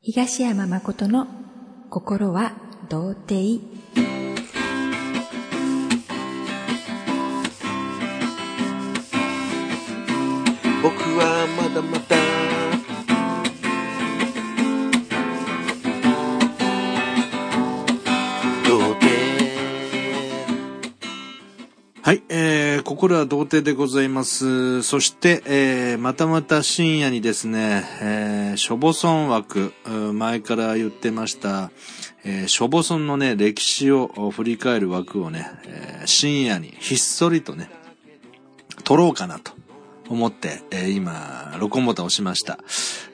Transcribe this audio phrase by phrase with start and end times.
[0.00, 1.26] 東山誠の
[1.90, 2.52] 心は
[2.88, 3.60] 童貞。
[10.84, 11.97] 僕はまだま
[22.98, 24.82] えー、心は童貞でございます。
[24.82, 29.72] そして、えー、またまた深夜にですね、えー、ショボソン枠、
[30.14, 31.70] 前から言ってました、
[32.24, 37.70] えー、ショボソンのね、歴史を振り返る枠をね、えー深夜にひっそりとね、
[38.82, 39.52] 撮ろうかなと
[40.08, 42.58] 思って、えー今、録音ボタンを押しました。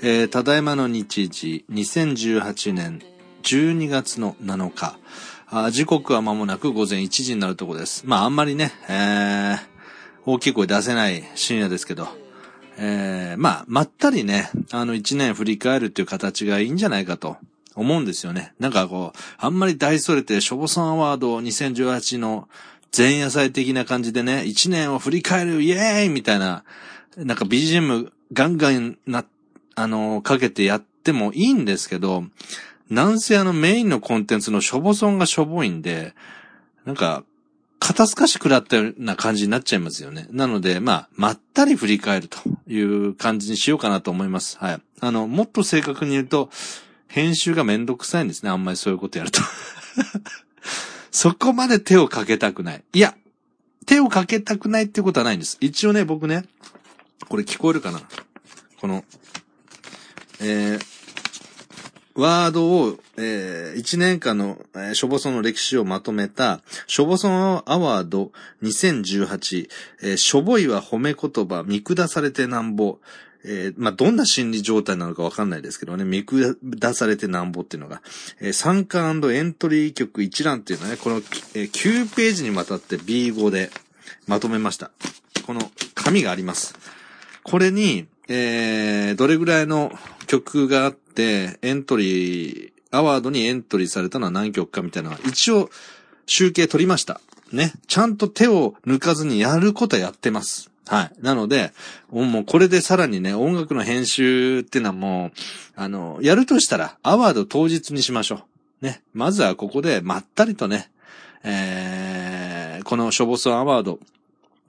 [0.01, 3.03] えーただいまの日時、2018年
[3.43, 4.97] 12月の7日。
[5.71, 8.05] 時刻は間もなく午前1時になるところです。
[8.07, 9.74] まああんまりね、えー
[10.27, 12.09] 大きい声出せない深夜ですけど、
[12.79, 17.37] えーまあ、まったりね、あの一年振り返るっていう形がいいんじゃないかと。
[17.77, 18.55] 思うんですよね。
[18.59, 22.49] なんかこう、あんまり大それて、ショボソンアワード2018の
[22.97, 26.09] 前夜祭的な感じでね、一年を振り返るイエーイ!
[26.09, 26.65] みたいな、
[27.17, 29.25] なんか BGM ガンガンな、
[29.75, 32.25] あの、かけてやってもいいんですけど、
[32.91, 36.15] なんせあのメインのコンテンツのショボソンがしょぼいんで、
[36.85, 37.25] なんか、
[37.79, 40.27] 肩透かし食らったような感じになっちゃいますよね。
[40.31, 44.57] なので、まあ、まったり振り返るという感じにしようかなと思います。
[44.59, 44.81] はい。
[45.01, 46.51] あの、もっと正確に言うと、
[47.09, 48.51] 編集がめんどくさいんですね。
[48.51, 49.41] あんまりそういうことやると。
[51.13, 52.85] そこまで手をかけたくない。
[52.93, 53.15] いや、
[53.87, 55.59] 手をかけたくないってことはないんです。
[55.61, 56.45] 一応ね、僕ね、
[57.29, 58.01] これ聞こえるかな？
[58.81, 59.05] この、
[60.41, 60.94] えー、
[62.15, 68.31] ワードを、えー、1年間の、えー、ショボソンの歴史をまとめた、ショボソンアワード
[68.63, 69.69] 2018、
[70.03, 72.99] えー、しょぼいは褒め言葉、見下されてなんぼ、
[73.45, 78.01] えー、まあ、どんな心理状態なのかわかんないですけどね、見下されてなんぼっていうのが、
[78.41, 83.71] えー、参加エントリー曲一覧っていうのはね、この、えー9ページにわたって B5 で
[84.27, 84.91] まとめました。
[85.47, 85.61] この
[85.95, 86.75] 紙があります。
[87.43, 89.93] これに、えー、どれぐらいの
[90.41, 95.71] 曲があって、エントリー、アワードにエントリーされたのは何曲かみたいな、一応、
[96.27, 97.21] 集計取りました。
[97.53, 97.73] ね。
[97.87, 100.71] ちゃんと手を抜かずにやることはやってます。
[100.87, 101.13] はい。
[101.21, 101.73] なので、
[102.11, 105.33] もうこれでさらにね、音楽の編集っていうのはもう、
[105.77, 108.43] あの、やるとしたら、アワード当日にしましょ
[108.83, 108.85] う。
[108.85, 109.03] ね。
[109.13, 110.91] まずはここで、まったりとね、
[111.43, 113.99] えー、このショボソンアワード、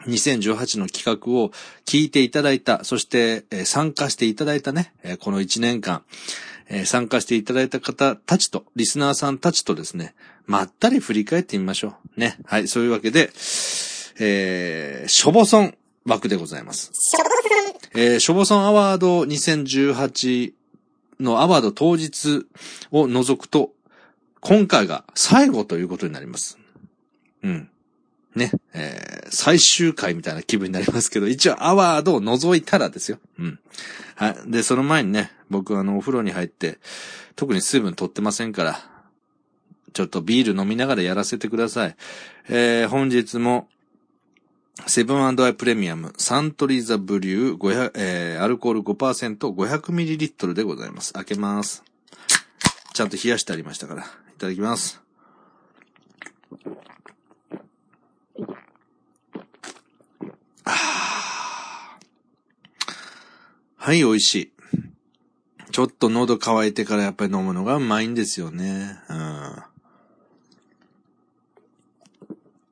[0.07, 1.51] 2018の企画を
[1.85, 6.03] 聞いていただいた、そして、えー参加していただいたね、えーこの1年間、
[6.69, 12.19] えー参加していただいた方たちと、リスナーさんたちとですね、まったり振り返ってみましょう。
[12.19, 12.37] ね。
[12.45, 13.31] はい、そういうわけで、
[14.19, 16.91] えー、ショボソン枠でございます。
[17.95, 20.53] えー、ショボソンアワード2018
[21.19, 22.45] のアワード当日
[22.91, 23.71] を除くと、
[24.39, 26.59] 今回が最後ということになります。
[27.43, 27.69] うん。
[28.35, 33.17] ね、えー、最終回みたいな気分になりますけど、一応アワードを除いたらですよ。
[33.39, 33.59] うん。
[34.15, 34.51] はい。
[34.51, 36.79] で、その前にね、僕あの、お風呂に入って、
[37.35, 38.79] 特に水分取ってませんから、
[39.93, 41.95] ちょっとビール飲みながらやらせてください。
[42.49, 43.69] えー、本日も、
[44.87, 51.13] セブンアイプレミアム、サントリーザブリュー、500えー、アルコール5%、500ml でございます。
[51.13, 51.83] 開けます。
[52.93, 54.03] ちゃんと冷やしてありましたから。
[54.03, 54.05] い
[54.37, 55.01] ただきます。
[63.77, 64.51] はい、美味しい。
[65.71, 68.97] ちょっと喉乾いてからやっぱり飲むのがうまいんですよね。
[69.09, 69.15] うん。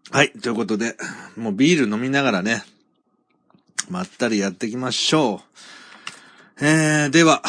[0.09, 0.95] はい、ということで、
[1.35, 2.63] もうビール飲みながらね、
[3.89, 5.41] まったりやっていきましょ
[6.59, 6.65] う。
[6.65, 7.43] えー、では、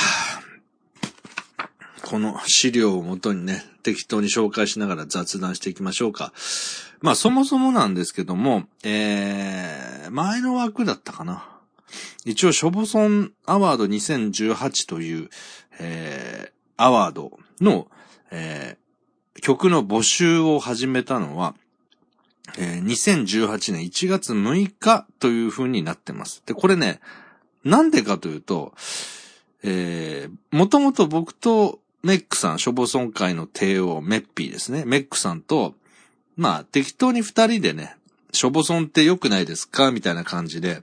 [2.02, 6.32] この資料をもとにね、適当に紹介しながら雑談していきましょうか。
[7.04, 11.46] まあそもそもなんですけども、えー、前の枠だったかな。
[12.24, 15.28] 一応、ショボソンアワード2018という、
[15.78, 17.88] えー、アワードの、
[18.30, 21.54] えー、曲の募集を始めたのは、
[22.56, 26.42] えー2018年1月6日という風になってます。
[26.46, 27.00] で、これね、
[27.64, 28.72] なんでかというと、
[29.62, 34.84] えー、もともと僕とメックさん、ショボソン会の帝王、メッピーですね。
[34.86, 35.74] メックさんと、
[36.36, 37.96] まあ、適当に二人でね、
[38.32, 39.92] ショボソンって良くないですか？
[39.92, 40.82] みたいな感じで、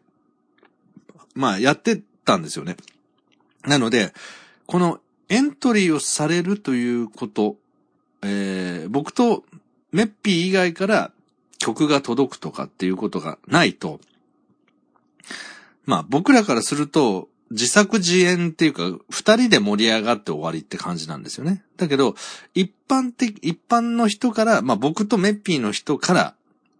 [1.36, 2.78] まあ、やってたんですよね。
[3.66, 4.14] なので、
[4.66, 7.58] このエントリーをされるということ、
[8.22, 9.44] えー、僕と
[9.92, 11.12] メッピー以外から
[11.58, 14.00] 曲が届くとかっていうことがないと、
[15.86, 21.64] まあ僕らからすると、自作自演っていうか、二人で盛り上がって終わりって感じなんですよね。
[21.78, 22.16] だけど、
[22.54, 26.34] 一般的、一般の人から、まあ僕とメッピーの人から、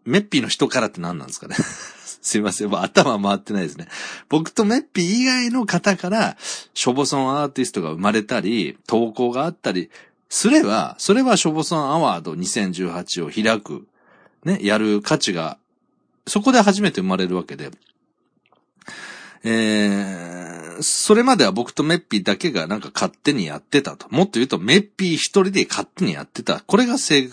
[0.06, 1.56] メッピーの人からって何なんですかね
[2.22, 2.76] すいません。
[2.76, 3.88] 頭回ってないですね。
[4.30, 6.38] 僕とメッピー以外の方から、
[6.74, 9.90] ショボソンアーティストが生まれたり、投稿があったり
[10.30, 13.88] すれば、それはショボソンアワード2018を開く、
[14.46, 15.58] ね、やる価値が、
[16.28, 17.72] そこで初めて生まれるわけで、
[19.44, 24.08] えー、それまでは僕とメッピーだけがなんか勝手にやってたと。
[24.10, 26.62] もっと言うと、メッピー一人で勝手にやってた。
[26.62, 27.30] これが正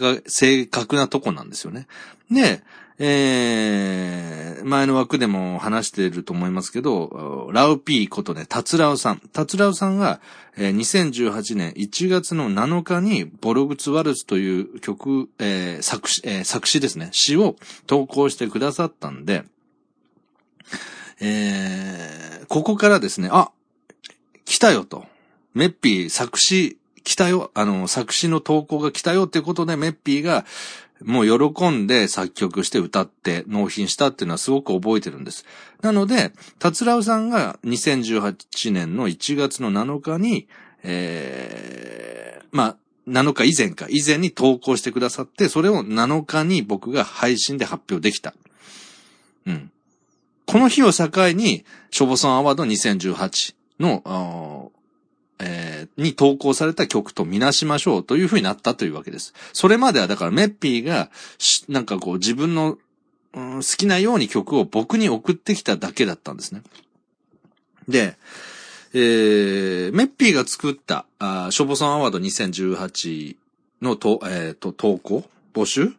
[0.66, 1.86] 確なとこなんですよね。
[2.30, 2.62] で、
[3.00, 9.22] えー、前の枠でも話していると思いますけど、ラウピーことね、タツラウさん。
[9.32, 10.20] タツラウさんが、
[10.56, 17.54] えー、2018年1月の7日に、ボログツワルツという曲、えー、作詞、えー、作詞ですね、詩を
[17.86, 19.44] 投稿してくださったんで、
[21.20, 23.50] えー、ここからですね、あ、
[24.44, 25.06] 来たよと。
[25.54, 26.78] メッピー作詞
[27.08, 30.44] 来たよ、あの、作詞の投稿が来たよっていうことで、メッピーが、
[31.02, 35.46] もう喜んで作曲して歌って納品したっていうのはすごく覚えてるんです。
[35.80, 40.48] なので、達郎さんが2018年の1月の7日に、
[40.82, 42.76] えー、まあ、
[43.08, 48.34] 7日以前か、以前に投稿してくださって、それを7日に僕が配信で発表できた。
[49.46, 49.70] うん。
[50.48, 54.72] この日を境に、ショボソンアワード2018の、
[55.38, 59.34] えー、に投稿された曲とみなしましょうという風になったというわけです。
[59.52, 61.10] それまではだからメッピーが、
[61.68, 62.78] なんかこう自分の、
[63.34, 66.62] うん、好きなように曲を僕に送ってきただけだったんですね。
[67.86, 68.16] で、
[68.94, 73.36] えー、メッピーが作った、あショボソンアワード2018
[73.82, 75.92] のと、えー、と、投稿募集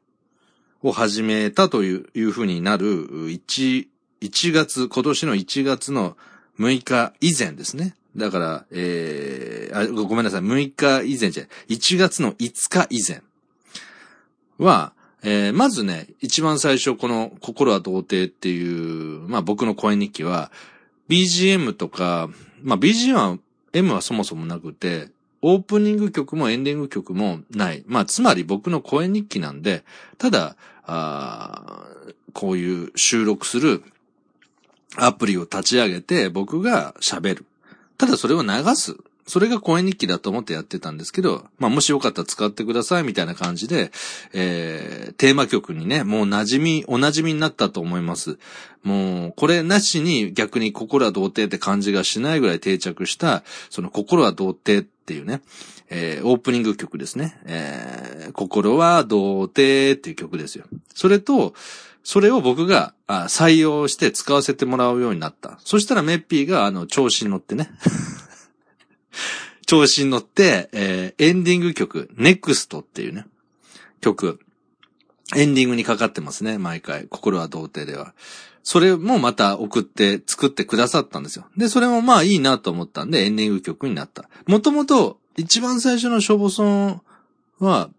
[0.81, 3.85] を始めたといういう風になる、1、
[4.21, 6.17] 1月、今年の1月の
[6.59, 7.95] 6日以前ですね。
[8.15, 13.21] だから、えー、あ、ごめんなさい、6日以前じゃない1月の5日以前
[14.57, 20.51] は、えー、まずね、一番最初この心は童貞っていう、まあ僕の声日記は、
[21.09, 22.29] BGM とか、
[22.61, 23.37] まあ BGM は、
[23.73, 25.09] M はそもそもなくて、
[25.41, 27.83] オープニング曲もエンディング曲もない。
[27.87, 29.83] まあつまり僕の声日記なんで、
[30.17, 30.55] ただ、
[30.85, 31.85] あ
[32.33, 33.83] こういう収録する
[35.05, 37.45] アプリを立ち上げて僕が喋る。
[37.97, 38.97] ただそれを流す。
[39.29, 43.91] それが声日記だと思ってやってたんですけど、まあもしよかったら使ってくださいみたいな感じで、
[44.33, 48.39] えー、テーマ曲にね、もう馴染み、お馴染みになったと思います。
[48.81, 55.41] もう、これなしに逆に心は童貞って感じがしないぐらい定着した、その心は童貞っていうね、
[55.91, 57.39] えー、オープニング曲ですね。
[57.45, 60.65] えー、心は童貞っていう曲ですよ。
[60.95, 61.53] それと、
[62.09, 65.59] それを僕が採用して使わせてもらうようになった。
[65.63, 67.69] そしたらメッピーがあの調子に乗ってね。
[69.67, 73.27] 調子に乗って、えー、エンディング曲、ネクストっていうね、
[74.01, 74.39] 曲、
[75.35, 77.05] エンディングにかかってますね、毎回。
[77.09, 78.15] 心は童貞では。
[78.63, 81.45] それもまた送って作ってくださったんですよ。
[81.57, 84.31] で、それもまあいいなと思ったんで、エンディング曲になった。
[84.47, 87.01] もともと、一番最初のショボソン
[87.59, 87.91] は、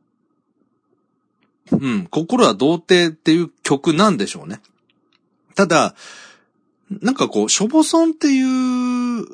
[1.73, 4.61] うん、心は童貞っていう曲なんでしょうね。
[5.55, 5.95] ただ、
[6.91, 9.27] なんかこう、ショボソンっていう、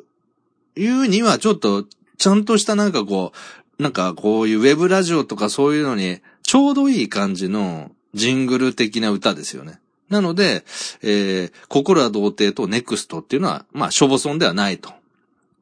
[0.75, 1.85] いうにはちょっと、
[2.17, 3.31] ちゃんとしたなんかこ
[3.79, 9.79] う、なんかこういうウェブラジオとかそういうのに、ちょうどいい感じのジングル的な歌ですよね。
[10.09, 10.63] なので、
[11.01, 14.91] えー、心は童貞とネクストっていうのは、まあ、ショボソンではないと。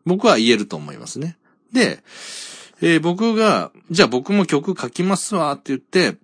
[0.05, 1.37] 僕は言えると思いますね。
[1.73, 2.03] で、
[2.81, 6.17] えー、僕が、じゃあ僕も曲書きますわって言って、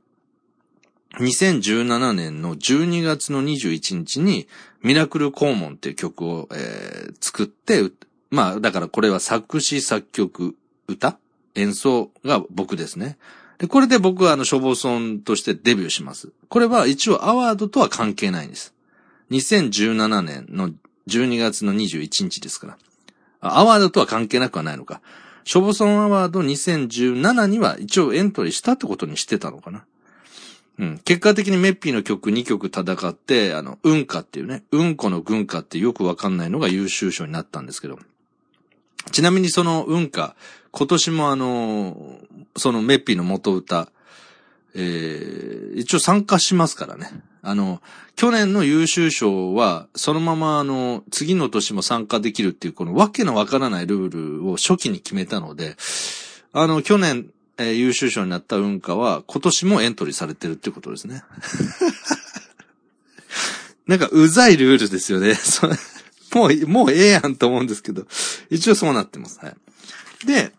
[1.20, 4.48] 2017年の12月の21日に、
[4.82, 7.92] ミラクルコーモンっていう曲を、えー、作って、
[8.30, 10.56] まあ、だからこれは作詞作曲、
[10.88, 11.18] 歌
[11.56, 13.18] 演奏が僕ですね。
[13.58, 16.32] で、これで僕はあの、消防村としてデビューします。
[16.48, 18.74] これは一応アワードとは関係ないんです。
[19.32, 20.72] 2017年の
[21.08, 22.78] 12月の21日ですから。
[23.42, 25.02] アワードとは関係なくはないのか。
[25.44, 29.84] 消防村アワード2017には一応エントリーしたってことにしてたのかな。
[30.82, 30.98] うん。
[30.98, 38.00] 結果的にメッピーの曲2曲戦って、あの、うんかっていうね、うんこの軍かってよくわかんないのが優秀賞になったんですけど。
[39.12, 40.36] ちなみにそのうんか、
[40.72, 42.20] 今年もあの、
[42.58, 43.90] そのメッピーの元歌、
[44.74, 47.12] えー、一応参加しますからね。
[47.44, 47.82] あの、
[48.16, 55.76] 去年の優秀賞は、そのままあの、次の年も参加できるっていう、このわけのわからないルールを初期に決めたので、
[56.54, 57.28] あの、去年、
[57.58, 61.24] えー、優秀賞になった運河は今年もエントリーされてるってことですね。
[63.88, 65.38] なんかうざいルールですよね。
[66.34, 68.06] もう、もうええやんと思うんですけど、
[68.50, 69.40] 一応そうなってます。
[69.40, 70.26] はい。
[70.26, 70.54] で、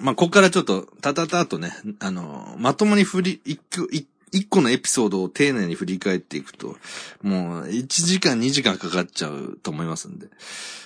[0.00, 3.86] まあ、ここからちょっと、たたたとね、あの、まともに振り、一個、
[4.32, 6.76] 一個のエピソードを丁寧に振り返っていくと、
[7.22, 10.28] もう1時間2時間かかっちゃうと思いますんで、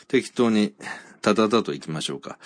[0.09, 0.75] 適当に
[1.22, 2.38] たたたと行きましょうか。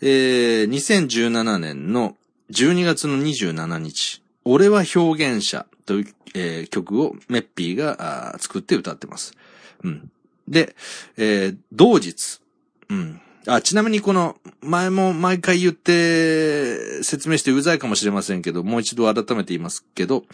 [0.00, 2.16] えー、2017年の
[2.50, 9.34] 12月の27日、俺は表現者という、えー曲をメッピーが作って歌ってます。
[9.82, 10.10] うん。
[10.46, 10.74] で、
[11.16, 12.40] えー同日、
[12.88, 13.20] うん。
[13.46, 20.24] あ、ちなみにこの、前も毎回言って、説明してうざいかもしれませんけど、もう一度改めて言いますけど、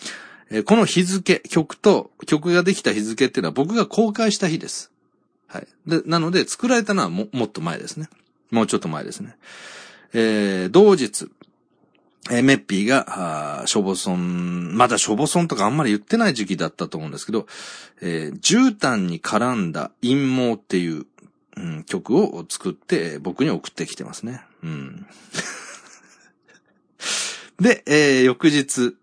[0.64, 4.92] この日付、曲と、曲ができた日付っていうのは僕が公開した日です。
[5.46, 5.66] はい。
[5.86, 8.08] で、なので、作られたのはも、もっと前ですね。
[8.50, 9.36] もうちょっと前ですね。
[10.12, 11.28] えー同日、
[12.30, 17.46] えーメッピーが、あーショボソン、まだショボソンとかあんまり言ってない時期だったと思うんですけど、
[18.00, 21.06] えー絨毯に絡んだ陰謀っていう、
[21.56, 24.42] うん、曲を作って僕に送ってきてますね。
[24.62, 25.06] うん。
[27.60, 28.96] で、えー翌日、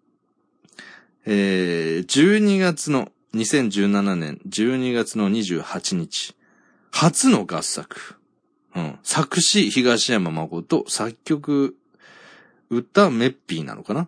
[1.25, 6.36] えー12月の、2017年12月の28日、
[6.92, 8.16] 初の合作。
[8.76, 9.00] うん。
[9.04, 11.76] 作詞東山誠、作曲、
[12.70, 14.08] 歌メッピーなのかな？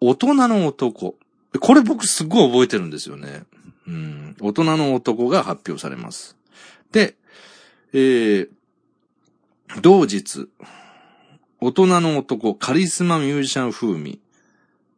[0.00, 1.16] 大人の男。
[1.60, 3.44] これ僕すっごい覚えてるんですよね。
[3.86, 4.36] うん。
[4.40, 6.36] 大人の男が発表されます。
[6.92, 7.14] で、
[7.92, 8.48] えー、
[9.82, 10.48] 同日、
[11.60, 14.20] 大人の男、カリスマミュージシャン風味。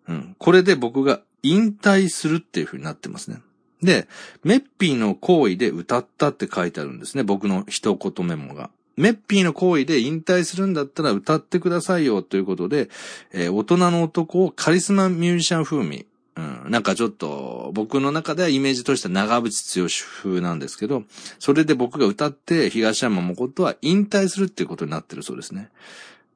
[0.09, 0.37] うん。
[0.39, 3.39] これで僕が引退するっていう風になってますね。
[3.85, 4.09] で、
[4.43, 7.23] メッピーの行為で歌ったって書いてあるんですね。
[7.23, 8.71] 僕の一言メモが。
[8.97, 12.89] メッピーの行為で引退するんだったら歌ってくださいよということで、
[13.33, 16.07] えー大人の男をカリスマミュージシャン風味。
[16.37, 21.05] うん、なんかちょっと、僕の中ではイメージとしては長渕剛風なんですけど、
[21.39, 25.69] それで僕が歌って東山誠は引退するっていうことになってるそうですね。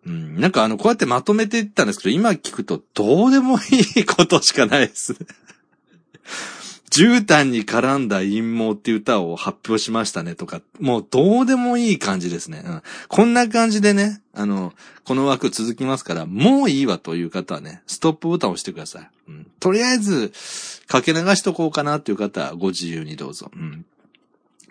[0.07, 5.17] うん、なんかあの、こうやってまとめていったんですけど、今聞くとどうでもいいことしかないです。
[6.91, 12.63] 絨毯に絡んだ陰謀っていう歌を発表しましたねとか、もうどうでもいい感じですね。
[12.65, 14.73] うん、こんな感じでね、あの、
[15.05, 19.11] この枠続きますから、もういいわという方はね、ストップボタンを押してください。
[19.29, 20.33] うん、とりあえず、
[20.87, 23.51] かけ流しとこうかなっていう方はご自由にどうぞ。
[23.55, 23.85] うん、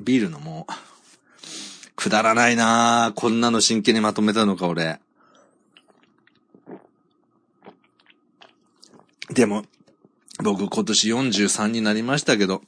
[0.02, 0.74] ビールのもう、
[1.96, 3.14] くだらないなぁ。
[3.20, 5.00] こんなの真剣にまとめたのか、俺。
[9.30, 9.66] でも、
[10.44, 12.62] 僕今年43になりましたけど、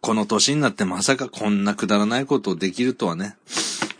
[0.00, 3.36] この年になってまさかこんなくだらないことをできるとはね、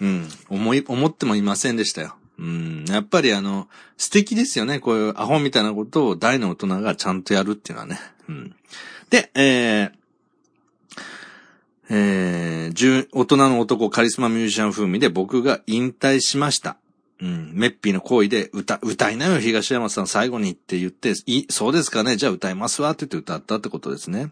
[0.01, 2.17] うん、思い、思ってもいませんでしたよ。
[2.39, 4.79] うん、やっぱりあの、素敵ですよね。
[4.79, 7.99] こういうアホみたいなことを大の大人がちゃんとやるっていうのはね。
[8.29, 8.55] うん。
[9.11, 9.93] で、えー、
[11.91, 16.77] えー、大人の男カリスマミュージシャン風味で僕が引退しました。
[17.21, 24.31] うん、メッピーの行為で歌、歌いなよ、東山さん最後にって言って、い、そうですかね、じゃあ歌いますわって言って歌ったってことですね。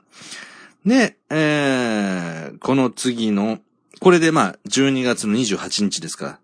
[0.85, 3.59] で、えー、この次の、
[3.99, 6.39] これでまあ、12月の28日ですか、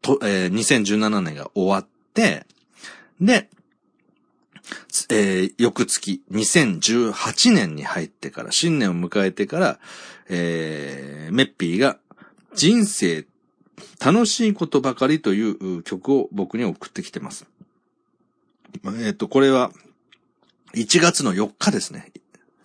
[0.00, 2.46] と、えー、2017年が終わって、
[3.20, 3.50] で、
[5.10, 9.78] えー、翌月、2018年に入ってから、新年を迎えてから、
[10.28, 11.98] えー、メッピーが、
[12.54, 13.24] 人生
[14.04, 17.46] 楽しいことばかりという曲を僕に送ってきてます。
[19.04, 19.70] えっ、と、これは、
[20.74, 22.10] 1月の4日ですね。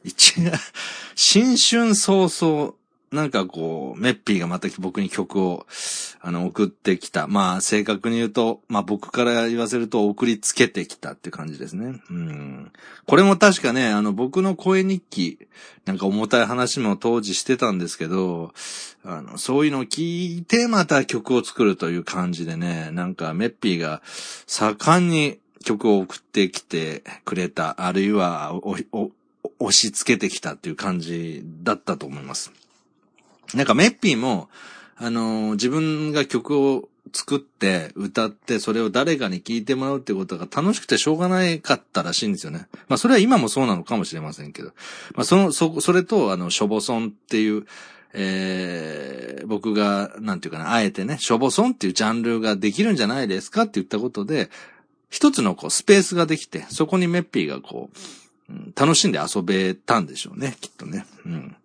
[0.04, 0.36] 一
[1.16, 2.76] 新春早々、
[3.18, 5.66] なんかこう、メッピーがまた僕に曲を、
[6.22, 7.28] あの、送ってきた。
[7.28, 12.00] まあ、正確に言うと、まあ僕から言わせると送りつけてきたって感じですね。
[12.12, 12.72] うん。
[13.08, 15.40] これも確かね、あの、僕の声日記、
[15.86, 18.54] なんか重たい話も当時してたんですけど、
[19.04, 24.04] あの、そういうのを聞いてまた曲を作るという感じでね、なんかメッピーが
[24.46, 28.54] 盛んに曲を送ってきてくれた、あるいは、
[29.60, 32.52] 押し付けてきたっていう感じだったと思います。
[33.54, 34.50] なんかメッピーも、
[34.98, 42.68] あのー自分が曲を作って、歌って、それを誰かに聴いてもらうってことが楽しくてしょうがないかったらしいんですよね。
[42.88, 44.72] まあそれは今もそうなのかもしれませんけど。
[45.16, 47.66] まあその、そ、それと、あの、ショボソンっていう、
[48.14, 54.50] えー、僕が、なんていうかな、あえてね、ショボソンっていうジャンルができるんじゃないですかって言ったことで、
[55.10, 61.06] 一つのこうスペースができて、そこにメッピーがこう、うん楽しんで遊べたんでしょうね、きっとね。
[61.26, 61.56] うん。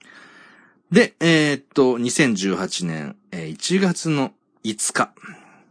[0.92, 4.32] で、えーっと、2018年、え1月の
[4.62, 5.14] 5日。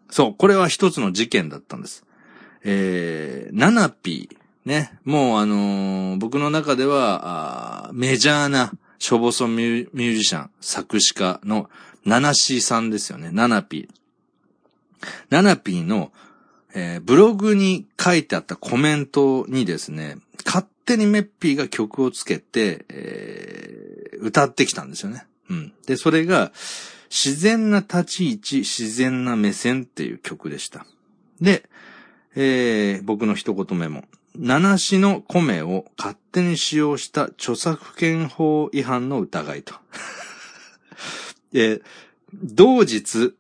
[0.10, 2.04] そう、これは一つの事件だったんです。
[2.64, 4.38] えー、ナナピー。
[4.66, 4.98] ね。
[5.06, 11.70] もうあのー僕の中では、メジャーなショボソミュミュージシャン、作詞家の
[12.04, 13.30] ナナシーさんですよね。
[13.32, 15.08] ナナピー。
[15.30, 16.12] ナナピーの、
[16.74, 25.26] えーブログに書いてあったコメントにですね、勝手にメッピーが曲をつけて、えー歌ってきたんですよね。
[25.50, 25.74] うん。
[25.88, 26.52] で、それが、
[27.10, 30.86] 自然な立ち位置、自然な目線っていう曲でした。
[31.42, 31.64] で、
[32.36, 34.06] えー僕の一言メモ。
[34.36, 39.74] 七詞の米を勝手に使用した著作権法違反の疑いと。
[41.52, 41.82] で、
[42.34, 43.34] 同日、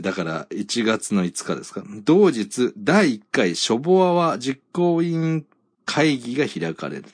[0.00, 1.84] だから1月の5日ですか。
[2.04, 5.44] 同日、第1回ショボアワ実行委員
[5.84, 7.10] 会議が開かれると。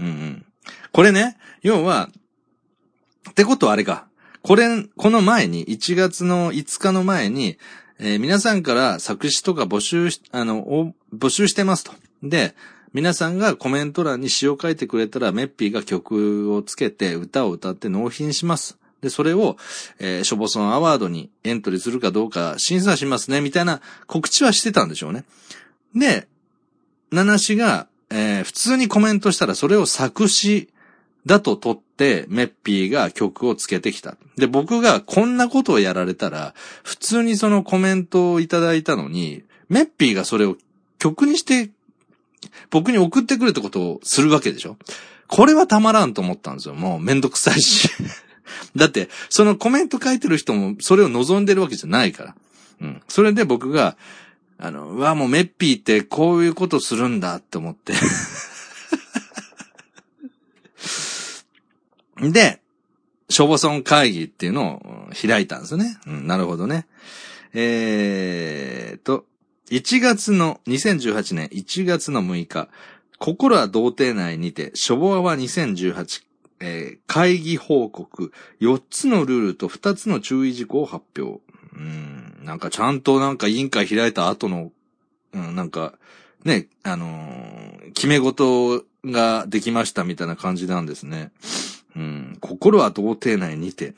[0.00, 0.46] うんうん。
[0.92, 2.10] これね、要は、
[3.30, 4.06] ってことはあれか。
[4.42, 7.58] これ、この前に、1月の5日の前に、
[7.98, 11.92] えー皆さんから作詞とか募集し、あの、募集してますと。
[12.22, 12.54] で、
[12.92, 18.78] 皆さんがコメント欄に詩を書いてくれたら、メッピーが曲をつけて、歌を歌って納品します。
[19.00, 19.56] で、それを、
[19.98, 25.24] えーショボソンアワードにエントリーするかどうか審査しますね、みたいな告知はしてたんでしょうね。
[25.94, 26.28] で、
[27.10, 30.68] ナナシが、えー普通にコメントしたら、それを作詞
[31.26, 34.16] だと取って、メッピーが曲をつけてきた。
[34.36, 40.56] で、僕がこんなことをやられたら、普通にそのコメントをいただいたのに、メッピーがそれを
[40.98, 41.70] 曲にして、
[42.70, 44.76] 僕に送ってくるってことをするわけでしょ
[45.26, 46.74] これはたまらんと思ったんですよ。
[46.74, 47.90] もうめんどくさいし。
[48.74, 52.34] だって、そのコメント書いてる人もそれを望んでるわけじゃないから。
[52.80, 53.02] うん。
[53.08, 53.96] それで僕が、
[54.58, 57.92] あの、うわ、もうメッピーってこういうことするんだって思って。
[62.20, 62.60] で、
[63.30, 65.98] 消防村会議っていうのを開いたんですね。
[66.06, 66.86] うん、なるほどね。
[67.54, 69.26] えーと、
[69.70, 72.68] 1月の、2018年1月の6日、
[73.18, 76.22] 心は童貞内にて、ショボアワ2018、
[76.60, 81.40] えー会議報告、4つのルールと2つの注意事項を発表。
[81.74, 84.72] うん、なんかちゃんとなんか委員会開いた後の、
[85.34, 85.94] うん、なんか、
[86.44, 87.58] ね、あのー
[87.98, 91.32] 決め事ができましたみたいな感じなんですね。
[91.96, 93.94] うん、心は童貞内にて。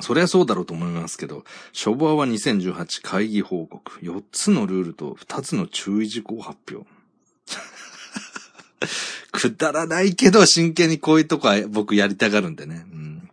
[0.00, 6.86] そりゃそうだろうと思いますけど、ショボアは2018会議報告、4つのルールと2つの注意事項発表。
[9.32, 12.84] くだらないけど、真剣にこういうとこは僕やりたがるんでね。
[12.92, 13.30] うん、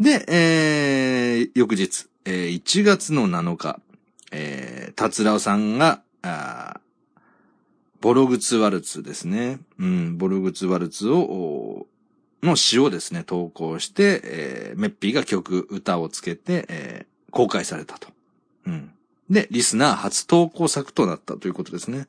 [0.00, 3.80] で、えー、翌日、えー1月の7日、
[4.32, 6.80] えー、達郎さんが、あ
[8.00, 9.60] ボログツワルツですね。
[9.78, 11.86] うん、ボログツワルツを、
[12.42, 18.08] の詩をですね、投稿して、えーメッピーが曲、歌をつけて、えー公開されたと。
[18.66, 18.90] うん。
[19.28, 22.08] で、リスナー初投稿作となったということですね。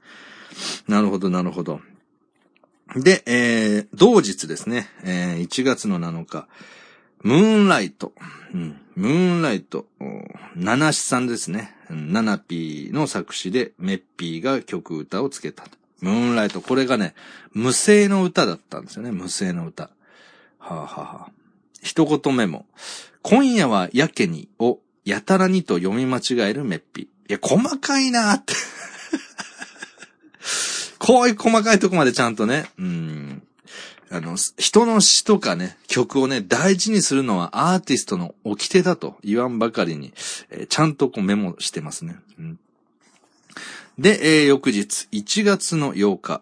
[0.87, 1.81] なるほど、なるほど。
[2.95, 6.47] で、えー同日ですね、えー1月の7日、
[7.21, 8.13] ムーンライト。
[8.53, 9.85] うん、ムーンライト、
[10.55, 11.75] ナナシさんですね。
[11.91, 15.65] ナナピーの作詞でメッピーが曲歌をつけた。
[16.01, 16.61] ムーンライト。
[16.61, 17.13] これがね、
[17.53, 19.11] 無声の歌だったんですよね。
[19.11, 19.91] 無声の歌。
[20.57, 21.31] はあ、ははあ、
[21.83, 22.65] 一言メモ。
[23.21, 27.05] 今夜はやけにをやたらにと読み間違えるメッピー。
[27.05, 28.55] いや、細かいなーって。
[30.97, 33.43] こういう細かいとこまでちゃんとね、うん。
[34.09, 40.13] あの、人の詩とかね、曲をね、大事にするのはアーティストの掟だと言わんばかりに、
[40.49, 42.15] えーちゃんとこうメモしてますね。
[42.39, 42.59] うん、
[43.99, 46.41] で、えー翌日、1月の8日、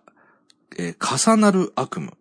[0.78, 2.14] えー重なる悪夢。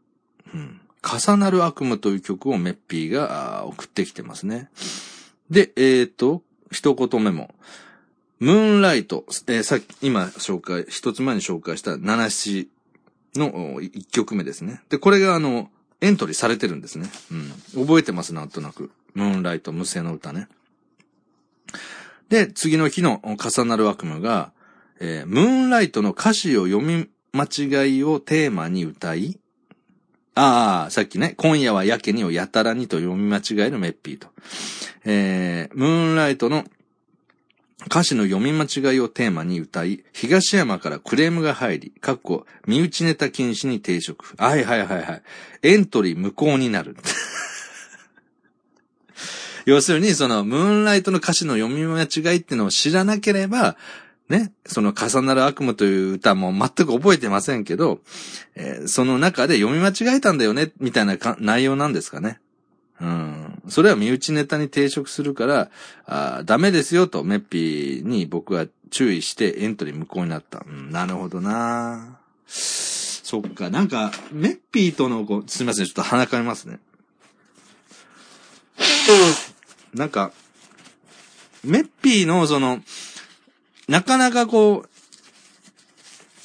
[0.54, 0.80] うん。
[1.02, 4.70] 重なる悪夢という曲をメッピーが送ってきてますね。
[5.50, 7.54] で、えっ、と、一言メモ。
[8.40, 12.68] ムーンライト、えーさっき、今紹介、一つ前に紹介した七七
[13.35, 14.83] のお一曲目ですね。
[14.88, 15.70] で、これがあの、
[16.01, 17.09] エントリーされてるんですね。
[17.75, 17.87] うん。
[17.87, 18.90] 覚えてます、なんとなく。
[19.14, 20.49] ムーンライト、無声の歌ね。
[22.29, 24.53] で、次の日の重なる悪夢が、
[25.01, 29.38] えームーンライトの歌詞を読み間違いをテーマに歌い、
[30.35, 34.29] ああ、さっきね、今夜はやけにをやたらにと読み間違えるメッピーと。
[35.05, 36.64] えームーンライトの
[37.87, 44.35] 歌詞の読み間違いをテーマに歌い、東山からクレームが入り、かっこ、身内ネタ禁止に抵触。
[44.38, 45.23] はいはいはいはい。
[45.62, 46.97] エントリー無効になる。
[49.66, 53.77] 要するに、その、ムーンライトの歌詞の読み間違いってのを知らなければ、
[54.29, 58.01] ね、その重なる悪夢という歌も全く覚えてませんけど、
[58.55, 62.40] えーその中で読み間違えたんだよね、みたいなか内容なんですかね。
[63.00, 63.62] うん。
[63.68, 65.70] それは身内ネタに抵触するから、
[66.07, 70.64] あダメですよと、メッピーに僕は注意してエントリー無効になった。
[70.66, 76.78] うん、なるほどなそっか、なんか、メッピーとの、すみません、ちょっと鼻かみますね。
[79.94, 80.33] なんか、
[81.64, 82.83] メッピーのその、
[83.88, 84.85] なかなかこ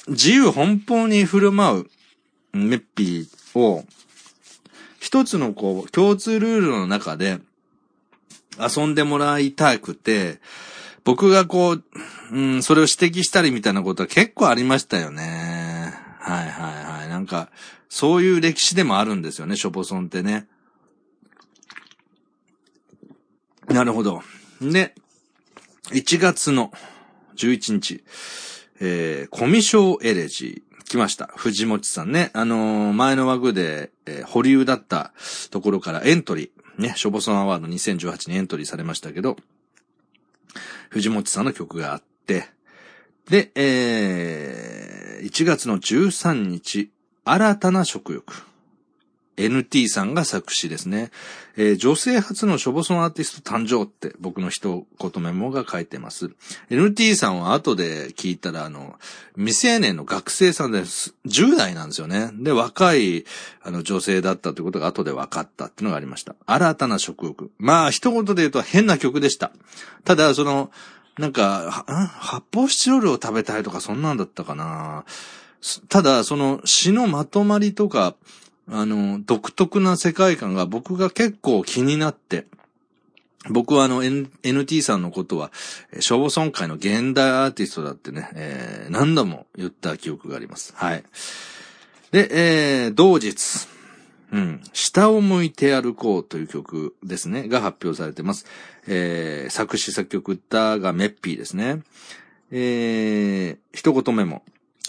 [0.08, 1.90] う、自由奔放に振る舞う
[2.52, 3.84] メッピーを、
[5.10, 7.40] 一つのこう、共通ルールの中で
[8.60, 10.38] 遊んでもらいたくて、
[11.02, 11.84] 僕がこう、
[12.30, 15.92] うん、それを指摘したりみたいなことは結構ありましたよね。
[16.20, 17.08] はいはいはい。
[17.08, 17.50] なんか、
[17.88, 20.46] そういう歴史でもあるんですよね、ショボソンってね。
[23.66, 24.22] なるほど。
[24.62, 24.94] で、
[25.86, 26.70] 1月の
[27.34, 28.04] 11日、
[28.78, 30.69] えー、コミショーエレジー。
[30.90, 31.30] 来ました。
[31.36, 32.30] 藤持さんね。
[32.32, 35.12] あのー、前の枠で、えー、保留だった
[35.52, 36.82] ところからエントリー。
[36.82, 39.36] ね、ショボソンアワード2018にエントリーされましたけど、
[40.88, 42.48] 藤持さんの曲があって、
[43.28, 46.90] で、えー、1月の13日、
[47.24, 48.49] 新たな食欲。
[49.36, 51.10] NT さんが作詞ですね。
[51.56, 56.30] えー、女性初のショボソンアーティスト誕生って僕の一言メモが書いてます。
[56.70, 58.98] NT さんは後で聞いたら、あの、
[59.36, 61.14] 未成年の学生さんです。
[61.26, 62.30] 10代なんですよね。
[62.34, 63.24] で、若い、
[63.62, 66.34] あの、女性だったということが後で分かったっていうのがありました。
[66.46, 67.50] 新たな食欲。
[67.58, 69.52] まあ、一言で言うと変な曲でした。
[70.04, 70.70] ただ、その、
[71.18, 71.84] なんか、
[72.20, 75.04] 発泡スチロールを食べたいとかそんなんだったかな。
[75.88, 78.14] ただ、その詩のまとまりとか、
[78.70, 82.46] あの、独特な世界観が僕が結構気になって、
[83.48, 85.50] 僕はあの、N、NT さんのことは、
[85.98, 90.74] 消防村会の現代アーティストだってね、えー、何度も言った記憶があります。
[90.76, 91.02] はい。
[92.12, 92.28] で、
[92.84, 93.66] えー、同日、
[94.32, 98.46] うん、下を向いて歩こうという曲ですね、が発表されてます。
[98.86, 101.82] えー、作詞作曲歌がメッピーですね。
[102.52, 104.42] えー、一言メモ。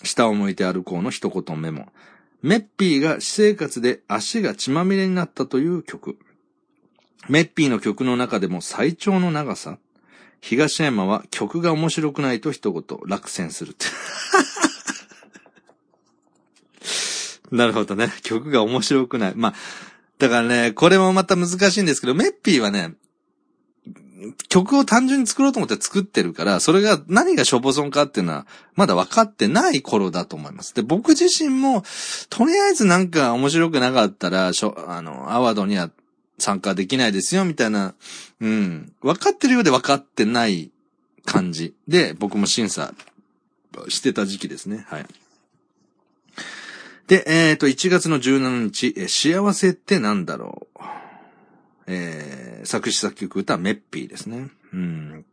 [0.04, 1.88] 下を向いて歩こうの一言メモ。
[2.42, 6.18] メッピーが私生活で足が血まみれになったという曲。
[7.30, 9.78] メッピーの曲の中でも最長の長さ。
[10.42, 13.86] 東山は曲が面白くないと一言落選するって。
[17.56, 18.12] なるほどね。
[18.24, 19.34] 曲が面白くない。
[19.36, 19.54] まあ、
[20.18, 22.96] だからね、これもまた難しいんですけど、メッピーはね、
[24.50, 30.76] 曲を単純に作ろうと思って作ってるから、それが何がショボソンかっていうのは、まだ分かってない頃だと思います。
[30.76, 31.84] で、僕自身も、
[32.30, 35.90] とりあえずなんか面白くなかったら、しょ、あの、アワードには
[36.38, 37.94] 参加できないですよ、みたいな、
[38.40, 40.72] うん、分かってるようで分かってない
[41.26, 42.94] 感じで、僕も審査
[43.88, 44.86] してた時期ですね。
[44.90, 45.06] はい。
[47.08, 51.01] で、えっ、ー、と、1月の17日、幸せってなんだろう？
[51.88, 54.50] えー、作詞作曲歌メッピーですね。
[54.74, 55.26] うん。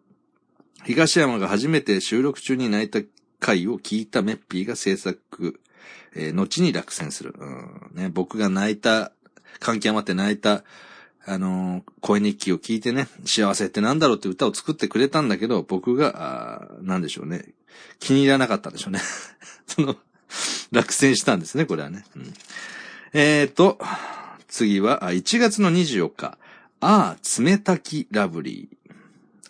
[0.84, 3.00] 東山が初めて収録中に泣いた
[3.40, 5.60] 回を聞いたメッピーが制作、
[6.14, 7.34] えー、後に落選する。
[7.38, 9.12] うんね、僕が泣いた、
[9.60, 10.64] 感極まって泣いた、
[11.26, 17.44] あのー、声日記を聞いてね、幸せってなんだろうって歌を作ってくれたんだけど、僕が、あなんでしょうね。
[17.98, 19.00] 気に入らなかったんでしょうね。
[19.66, 19.96] その、
[20.72, 22.04] 落選したんですね、これはね。
[22.16, 22.32] うん、
[23.12, 23.78] えーと、
[24.48, 26.38] 次は、1月の24日。
[26.80, 28.94] ああ、冷たきラブリー。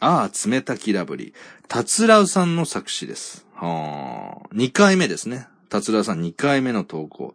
[0.00, 1.32] ああ、冷たきラブリー。
[1.68, 3.46] たつらうさんの作詞です。
[3.54, 5.46] はあ、2回目ですね。
[5.68, 7.34] たつらうさん2回目の投稿。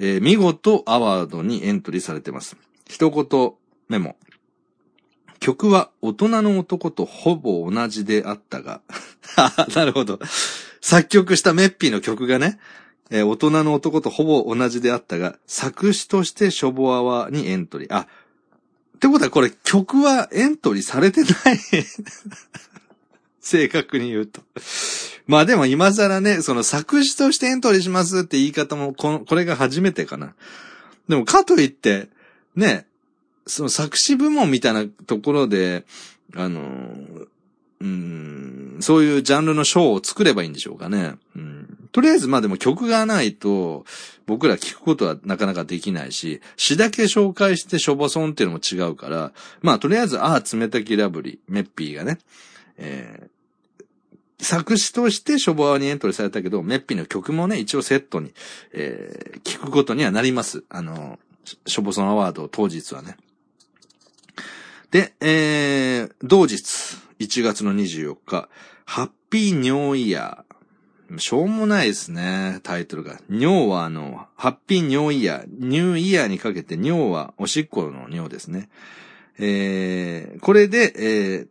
[0.00, 2.56] えー、見事アワードにエントリーされてます。
[2.88, 3.52] 一言
[3.88, 4.16] メモ。
[5.40, 8.80] 曲は大人の男とほぼ同じであったが、
[9.74, 10.18] なるほど。
[10.80, 12.58] 作曲したメッピーの曲がね、
[13.10, 17.94] えー、大人の男とほぼ同じであったが、作詞としてショボアワにエントリー。
[17.94, 18.06] あ、
[18.96, 21.58] ってことはこれ曲はエントリーされてない
[23.40, 24.42] 正確に言うと。
[25.26, 30.34] まあでも今更ね、その作詞としてエントリーしますって言い方もこ、これが初めてかな。
[31.08, 32.08] でもかといって、
[32.56, 32.86] ね、
[33.46, 35.84] その作詞部門みたいなところで、
[36.34, 36.94] あの、
[37.80, 41.14] うん、そういうジャンルのショーを作ればいいんでしょうかね。
[41.34, 41.57] うん、
[41.92, 43.84] とりあえずまあでも曲がないと
[44.26, 52.18] 僕ら聞くことはなかなかできないし、詩だけ紹介してショボソンっていうのも違うから、まあとりあえず、ああ、冷たきラブリー、メッピーがね、
[52.76, 58.32] えー、作詞としてショボアにエントリーされたけど、メッピーの曲もね、一応セットに、
[58.72, 60.64] えー、聞くことにはなります。
[60.68, 61.18] あの、
[61.66, 63.16] ショボソンアワード当日はね。
[64.90, 68.48] で、えー、同日、1月の24日、
[68.84, 70.47] ハッピーニョーイヤー。
[71.16, 73.18] しょうもないですね、タイトルが。
[73.30, 78.68] 尿はあの、ハッピー尿イヤー、ニューイヤーにかけて尿はおしっこの尿ですね。
[79.38, 81.48] えー、これで、えー、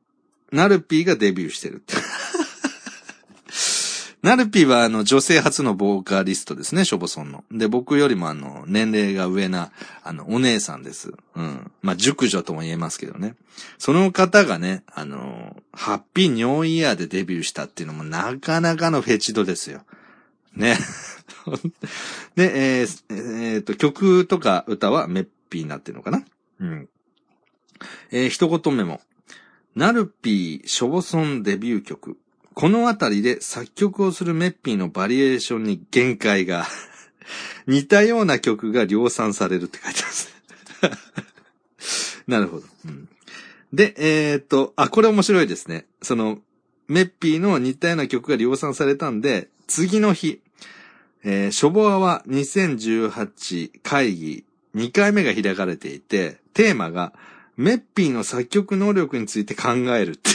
[0.52, 1.96] ナルピーがデビューしてるって。
[4.28, 7.46] ナルピはあの女性初のボーカリストですね、ショボソンの。
[7.50, 9.72] で、僕よりもあの、年齢が上な、
[10.04, 11.14] あの、お姉さんです。
[11.36, 11.72] うん。
[11.82, 13.36] まあ、熟女とも言えますけどね。
[13.78, 19.84] その方がね、あの、ハッピーニョーイヤーでデビューしたっていうのもなかなかのフェチドですよ。
[20.54, 20.78] ね。
[22.36, 26.26] で、えーえーと、曲とか歌はメッピーになってるのかな？
[26.60, 26.90] うん。
[28.12, 29.00] えー一言目も。
[29.74, 32.18] ナルピー、ショボソンデビュー曲。
[32.60, 36.66] このあたりで作曲をするメッピーのバリエーションに限界が。
[37.68, 40.34] 似たような曲が量産されるって書いてます。
[42.26, 42.66] なるほど。
[42.86, 43.08] うん
[43.72, 45.86] で、えーっと、あ、これ面白いですね。
[46.02, 46.40] その、
[46.88, 50.40] メッピーの似たような曲が量産されたんで、次の日、
[51.24, 57.14] えー、ショボアは2018会議2回目が開かれていて、テーマが、
[57.56, 60.32] メッピーの作曲能力について考えるって。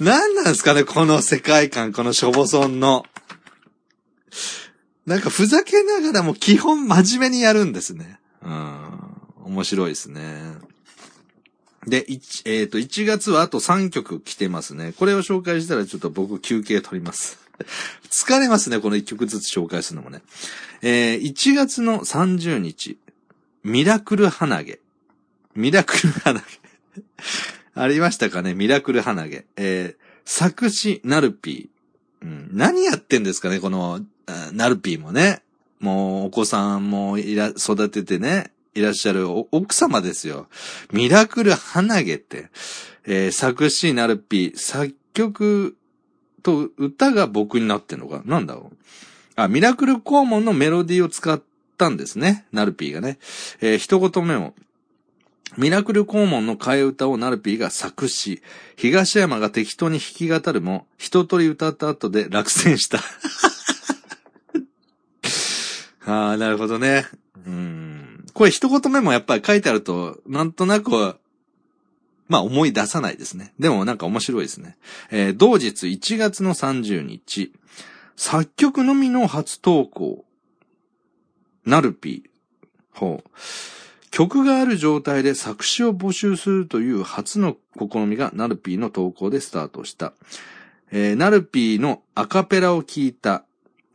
[0.00, 3.04] 何なんですかね、この世界観、このショボソンの。
[5.04, 8.18] なんかふざけながらも基本真面目にやるんですね。
[8.42, 9.00] うん。
[9.44, 10.54] 面白いですね。
[11.86, 14.94] で、1、えっ、と、1月はあと3曲来てますね。
[14.98, 17.38] これを紹介したらちょっと僕休憩取ります。
[18.08, 20.22] 疲れますね、この1曲ずつ紹介するのもね。
[20.80, 22.96] えー、1月の30日、
[23.64, 24.80] ミラクル花毛。
[25.54, 26.46] ミラクル花毛。
[27.82, 28.52] ありましたかね？
[28.52, 29.46] ミラクル花毛。
[29.56, 32.26] えー、作詞、ナルピー。
[32.26, 33.58] うん、何やってんですかね？
[33.58, 34.00] この、
[34.52, 35.42] ナルピーもね。
[35.78, 40.46] もう、お子さんもいら、育ててね、いらっしゃる奥様ですよ。
[40.92, 42.50] ミラクル鼻毛って。
[43.06, 44.56] えー作詞、ナルピー。
[44.58, 45.74] 作曲
[46.42, 48.20] と歌が僕になってんのか？
[48.26, 48.76] なんだろう？
[49.36, 51.40] あ、ミラクルコーモンのメロディーを使っ
[51.78, 52.44] たんですね。
[52.52, 53.18] ナルピーがね。
[53.62, 54.52] えー一言目を。
[55.56, 58.42] ミラクルコーモンの替え歌をナルピーが作詞。
[58.76, 63.00] 東山が適当に弾き語るも、一通り歌った後で落選した。
[66.06, 67.06] ああ、なるほどね。
[67.46, 68.24] うん。
[68.32, 71.16] これ一言目もやっぱり書いてあると、なんとなく、
[72.28, 73.52] まあ思い出さないですね。
[73.58, 74.76] でもなんか面白いですね。
[75.10, 77.52] えー同日1月の30日、
[78.16, 80.24] 作曲のみの初投稿。
[81.64, 82.30] ナルピー。
[82.92, 83.30] ほう。
[84.10, 90.12] 曲がある状態で作詞を募集するという初の試みがナルピーの投稿でスタートした。
[90.90, 93.44] えーナルピーのアカペラを聞いた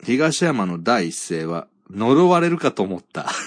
[0.04, 3.28] 東山の第一声は呪われるかと思った。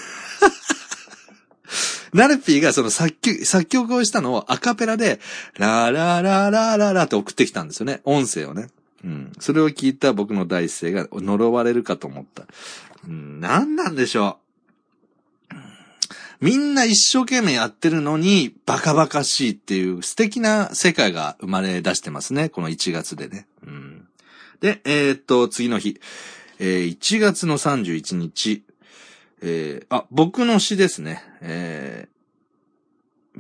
[2.13, 5.21] ナルピーがその作曲、作曲をしたのをアカペラで、
[5.59, 8.01] ララララララと送ってきたんですよね。
[8.05, 8.69] 音声をね。
[9.05, 9.33] うん。
[9.39, 12.45] それを聞いた僕の第一声が呪われるかと思った。
[13.07, 14.48] うん、何なんでしょう？
[16.41, 22.49] みんな一生懸命やってるのに、バカバカしいっていう素敵な世界が生まれ出してますね。
[22.49, 23.47] この1月でね。
[23.67, 24.09] うん。
[24.61, 26.01] で、えーっと、次の日。
[26.61, 28.63] えー1月の31日。
[29.43, 31.23] えーあ、僕の詩ですね。
[31.41, 32.19] えー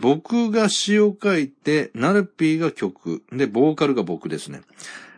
[0.01, 3.25] 僕が詩を書いて、ナルピーが曲。
[3.33, 4.61] で、ボーカルが僕ですね。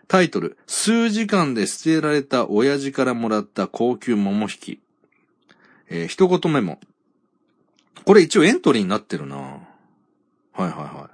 [0.09, 4.81] タイトル、数時間で捨てられた親父からもらった高級桃引き。
[5.91, 6.81] えー一言目も。
[8.05, 9.59] これ一応エントリーになってるなは
[10.59, 11.11] いはいは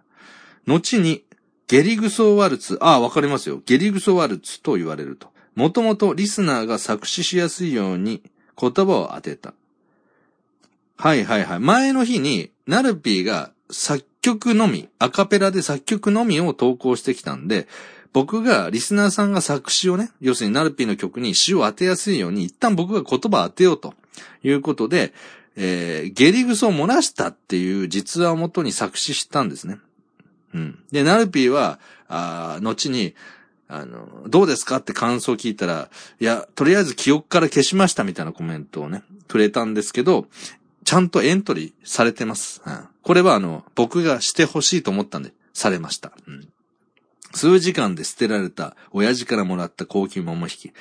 [0.66, 0.70] い。
[0.70, 1.24] 後に、
[1.68, 3.60] ゲリグソワルツ、ああ、わかりますよ。
[3.66, 5.28] ゲリグソワルツと言われると。
[5.54, 8.22] もともとリスナーが作詞しやすいように
[8.60, 9.54] 言葉を当てた。
[10.96, 11.60] はいはいはい。
[11.60, 17.68] 前の日に、ナルピーが作曲のみ、アカペラで作曲のみを投稿してきたんで、
[18.12, 23.94] 僕が、リスナーさんが作詞をね、要するにナルピーの曲に詩を当てやすいように、一旦僕が言葉を当てようと
[24.42, 25.12] いうことで、
[25.56, 29.78] えー、ゲリグソを漏らしたっていう実話をもとに作詞したんですね。
[30.54, 30.78] うん。
[30.92, 33.14] で、ナルピーは、あ後に、
[33.68, 35.88] あの、どうですかって感想を聞いたら、
[36.20, 40.26] いや、とりあえず記憶から消しましたみたいなコメントをね、くれたんですけど、
[40.84, 42.62] ちゃんとエントリーされてます。
[42.64, 46.12] うんこれはあの、僕がしてほしいと思ったんで、されました。
[46.26, 46.48] うん
[47.36, 50.72] 数時間で捨てられた親父からもらった高級桃引き。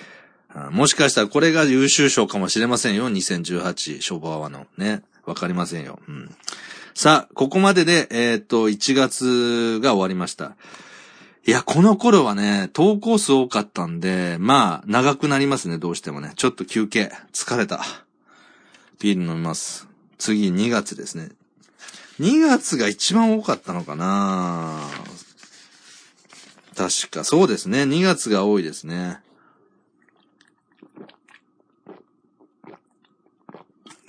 [0.71, 3.09] もしかしたらこれが優秀賞かもしれませんよ。
[3.09, 5.03] 2018ショボアワのね。
[5.25, 5.99] わかりませんよ。
[6.07, 6.35] うん。
[6.93, 10.55] さあ、ここまでで、えーっと、1月が終わりました。
[11.45, 16.31] いや、この頃はね、投稿数多かったんで、まあ、長くなりますね、どうしてもね。
[16.35, 17.11] ちょっと休憩。
[17.33, 17.81] 疲れた。
[18.99, 19.87] ビール飲みます。
[20.17, 21.29] 次、2月ですね。
[22.19, 24.79] 2月が一番多かったのかな
[26.75, 27.83] 確か、そうですね。
[27.83, 29.19] 2月が多いですね。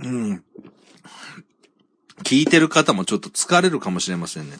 [0.00, 0.44] うん。
[2.22, 4.56] 聞いてる方もちょっと疲れるかもしれませんね。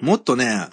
[0.00, 0.68] もっとね、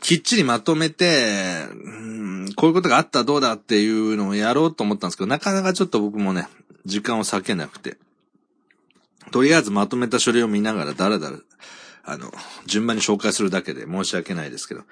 [0.00, 6.48] きっちりまとめて、うんこういうことがあったらどうだっていうのをやろうと思ったんですけど、なかなかちょっと僕もね、
[6.84, 7.98] 時間を割けなくて。
[9.32, 11.38] とりあえずまとめた書類を見ながらダラダラ、
[12.06, 12.32] あの、
[12.66, 14.82] 順番に紹介するだけで申し訳ないですけど。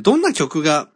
[0.00, 0.88] どんな曲が、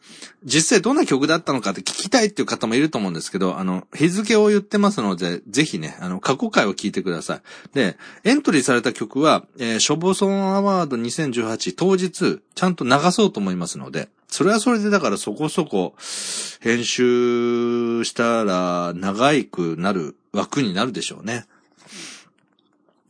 [0.45, 7.43] 実際どんな曲だったのかって聞きたいっていう方もいると思うんですけど、あの、日付を言ってますので、ぜひね、あの、過去回を聞いてください。
[7.73, 15.95] で、エントリーされた曲は、えー、ショボソンアワード2018当日、ちゃんと流そうと思いますので、それはそれでだからそこそこ、
[16.61, 21.47] 編集したら長いくなる枠になるでしょうね。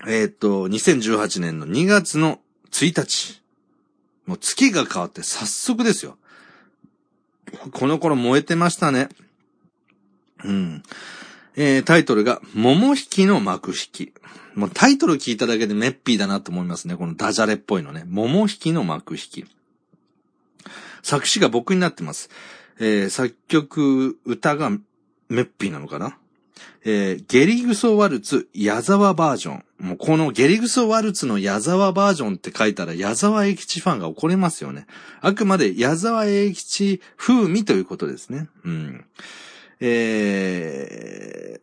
[0.06, 2.40] えっ、と、2018年の2月の
[2.72, 3.40] 1日。
[4.26, 6.16] もう月が変わって早速ですよ。
[7.72, 9.08] この頃燃えてましたね。
[10.44, 10.82] うん。
[11.54, 14.12] えー、タイトルが、桃引きの幕引き。
[14.54, 16.96] もうタイトル聞いただけでメッピーだなと思いますね。
[16.96, 18.04] このダジャレっぽいのね。
[18.06, 19.44] 桃引きの幕引き。
[21.02, 22.30] 作詞が僕になってます。
[22.78, 26.16] えー、作曲、歌がメッピーなのかな
[26.84, 29.64] えー、ゲリグソワルツ矢沢バージョン。
[29.78, 34.86] もうこのゲリグソワルツの矢沢バージョンって書いたら矢沢永吉ファンが怒れますよね。
[35.20, 38.48] あくまで矢沢永吉風味ということですね。
[38.64, 39.04] うん。
[39.80, 41.60] え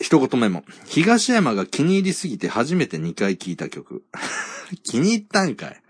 [0.00, 0.64] ー、一言目も。
[0.86, 4.04] 東山が気に入りすぎて初めて2回聴いた曲。
[4.82, 5.82] 気に入ったんかい。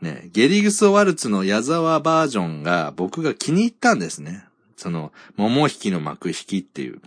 [0.00, 4.45] ね、ゲリグソワルツの矢沢バージョンが僕が気に入ったんですね。
[4.76, 7.00] その、桃引きの幕引きっていう。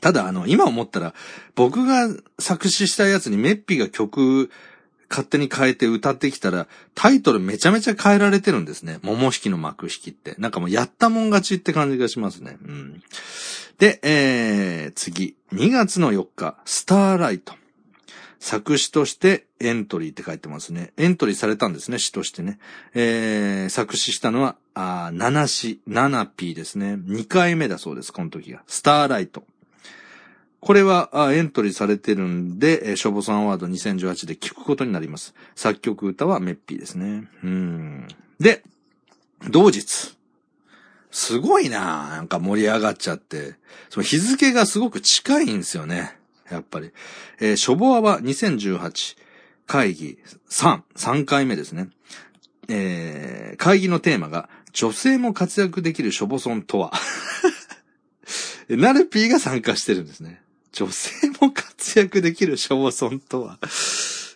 [0.00, 1.14] ただ、あの、今思ったら、
[1.54, 4.50] 僕が作詞したやつにメッピが曲
[5.10, 9.00] 勝手に変えて歌ってきたら、タイトルめちゃめちゃ変えられてるんですね。
[9.02, 10.36] 桃引きの幕引きって。
[10.38, 12.56] なんかもうやったもん勝ちって感じがしますね。
[12.64, 13.02] うん。
[13.78, 15.34] で、えー、次。
[15.52, 17.54] 2月の4日、スターライト。
[18.38, 20.92] 作詞としてエントリーって書いてますね。
[20.96, 22.58] エントリーされたんですね、詩としてね。
[22.94, 26.94] えー、作詞したのは、あ7詩、7 P ですね。
[26.94, 28.62] 2回目だそうです、この時が。
[28.66, 29.44] スターライト。
[30.60, 35.34] これはあエントリーされてるんで、えー、ショボさんアワード2018で聞くことになります。
[35.54, 37.28] 作曲歌はメッピーですね。
[37.42, 38.08] うん。
[38.38, 38.62] で、
[39.50, 40.16] 同日。
[41.10, 43.56] すごいななんか盛り上がっちゃって。
[43.88, 46.16] その日付がすごく近いんですよね。
[46.50, 46.92] やっぱり。
[47.40, 49.16] えー、ショボアは2018
[49.70, 51.90] 会議3、3回目ですね。
[52.68, 56.92] えー、会議のテーマが、女性も活躍できるショボソンとは？
[58.68, 60.42] ナルピーが参加してるんですね。
[60.72, 63.58] 女性も活躍できるショボソンとは？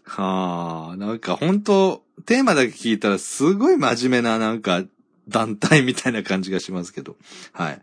[0.04, 4.84] はあ、なんか本当テーマだけ聞いたらすごい真面目ななんか
[5.26, 7.16] 団体みたいな感じがしますけど。
[7.50, 7.82] はい。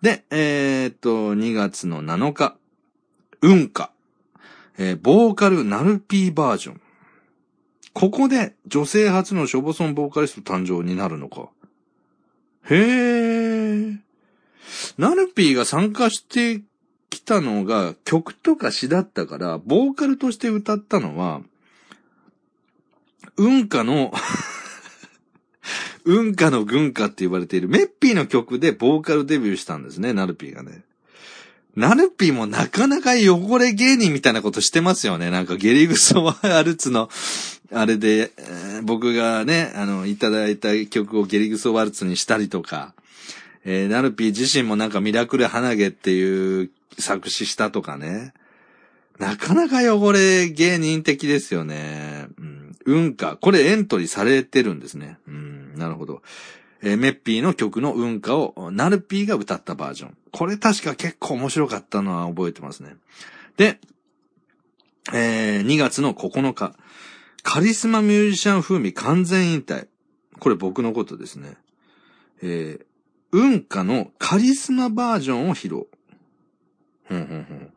[0.00, 2.56] で、えー、っと、2月の7日。
[3.42, 3.90] 運歌。
[4.78, 6.80] えーボーカルナルピーバージョン。
[7.96, 11.48] ここで女性初のショボソンボーカリスト誕生になるのか。
[12.68, 13.96] へー。
[14.98, 16.60] ナルピーが参加して
[17.08, 21.40] きたのが曲とか詩だったから、ボーカルとして歌ったのは、
[23.38, 24.12] 運歌の、
[26.04, 30.82] 運歌の軍歌って言われているメッピーの曲でボーカルデビューしたんですね、ナルピーがね。
[31.76, 35.30] ナルピーもなかなか汚れ芸人みたいなことしてますよね。
[35.30, 37.10] なんかゲリグソワルツの、
[37.72, 42.94] あれで、えー僕がね、あの、いただいた曲をゲリグソワルツにしたりとか、
[43.64, 48.32] えーナルピー自身もなんかミラクル花毛っていう作詞したとかね。
[49.18, 52.26] なかなか汚れ芸人的ですよね。
[52.38, 52.76] うん。
[52.86, 53.36] 運か。
[53.40, 55.18] これエントリーされてるんですね。
[55.26, 55.74] うん。
[55.76, 56.22] なるほど。
[56.82, 60.16] えーメッピーの曲の運歌を、ナルピーが歌ったバージョン。
[60.36, 62.96] これ確か結構面白かったのは覚えてますね。
[63.56, 63.80] で、
[65.14, 66.76] えー2月の9日。
[67.42, 69.86] カリスマミュージシャン風味完全引退。
[70.38, 71.56] これ僕のことですね。
[72.42, 72.84] えー、
[73.32, 75.84] 運歌のカリスマバージョンを披露。
[77.04, 77.72] ふんふんふん。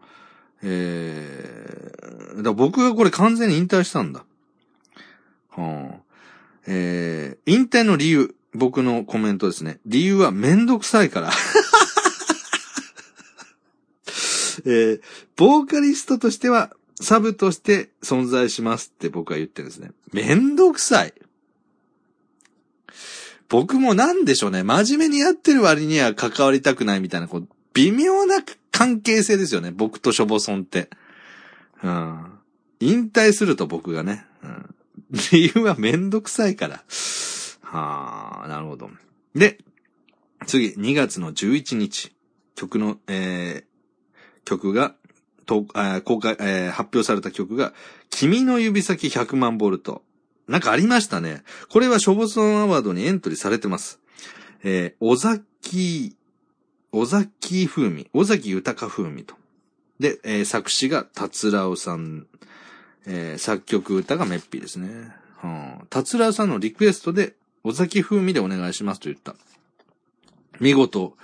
[0.63, 4.25] えー、だから僕がこれ完全に引退したんだ。
[5.51, 5.99] はあ、
[6.67, 8.35] えー、引退の理由。
[8.53, 9.79] 僕のコメントですね。
[9.85, 11.31] 理由はめんどくさいから。
[14.65, 15.01] えー、
[15.35, 19.91] ボーカリストとしては、サブとして存在しますって僕は言ってるんですね。
[20.11, 21.13] めんどくさい。
[23.47, 24.63] 僕もなんでしょうね。
[24.63, 29.71] 真面目にやってる割には関わりたくないみたいな、こう、微妙な関係性ですよね。
[29.71, 30.89] 僕とショボソンって。
[31.83, 32.25] うん。
[32.79, 34.25] 引退すると僕がね。
[34.43, 34.75] うん。
[35.31, 36.83] 理由はめんどくさいから。
[37.61, 38.89] はあ、なるほど。
[39.33, 39.57] で、
[40.45, 42.13] 次、2月の11日。
[42.55, 43.63] 曲の、え、
[44.49, 44.95] 曲が、
[45.45, 47.73] と、え公開、えー発表された曲が、
[48.09, 50.01] 君の指先100万ボルト。
[50.47, 51.43] なんかありましたね。
[51.69, 53.99] これはショボソンアワードにエントリーされてます。
[54.63, 56.15] えー、尾崎、
[56.91, 59.35] 尾崎風味、尾崎豊風味と。
[59.99, 62.25] で、えー作詞が達郎さん、
[63.05, 64.87] えー作曲歌がメッピーですね。
[65.43, 65.87] うん。
[65.89, 69.35] 達郎さんのリクエストで、尾崎風味でお願いしますと言った。
[70.59, 71.15] 見事、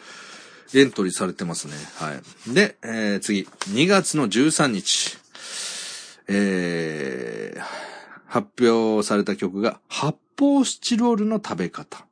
[0.73, 1.73] エントリーされてますね。
[1.95, 2.53] はい。
[2.53, 5.17] で、えー次、2月の13日、
[6.27, 7.85] えー
[8.27, 12.05] 発表された曲が、発泡スチロールの食べ方。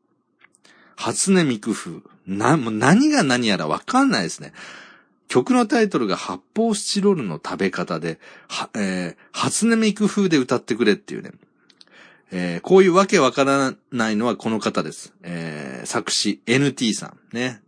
[0.95, 1.99] 初音ミク風。
[2.26, 4.54] な、もう何が何やらわかんないですね。
[5.28, 11.32] 曲のタイトルが発泡スチロールの食べ方で、は、えー初音ミク風で歌ってくれっていうね。
[12.32, 15.14] えーこういうわけわからないのはこの方です。
[15.24, 17.36] えー作詞 NT さん。
[17.36, 17.62] ね。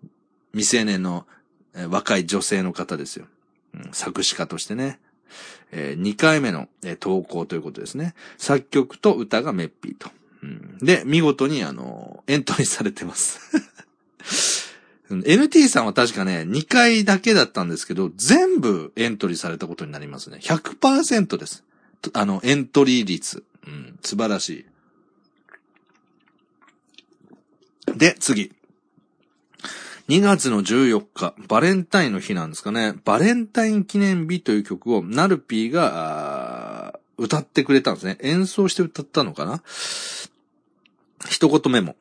[0.56, 1.28] 未成年の、
[1.76, 3.28] え若い女性の方ですよ。
[3.76, 5.00] うん作詞家としてね。
[5.72, 8.16] え2回目の、えー投稿ということですね。
[8.38, 10.10] 作曲と歌がメッピーと。
[10.42, 13.40] うんで、見事にあの、エントリーされてます。
[15.10, 20.40] NT さんは確かね、2回だけだったんですけど、全部エントリーされたことになりますね。
[20.42, 21.64] 100%です。
[22.14, 23.44] あの、エントリー率。
[23.68, 24.66] うん、素晴らし
[27.88, 27.98] い。
[27.98, 28.52] で、次。
[30.08, 32.94] 2月の14日、バレンタインの日なんですかね。
[33.06, 38.18] バレンタイン記念日という曲をナルピーが、歌ってくれたんですね。
[38.22, 39.64] 演奏して歌ったのかな
[41.28, 41.96] 一言メモ。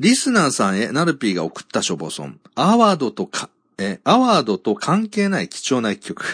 [0.00, 2.40] リスナーさんへナルピーが送ったショボソン。
[2.54, 3.48] アワードとか、
[3.78, 6.24] え、アワードと関係ない貴重な一曲。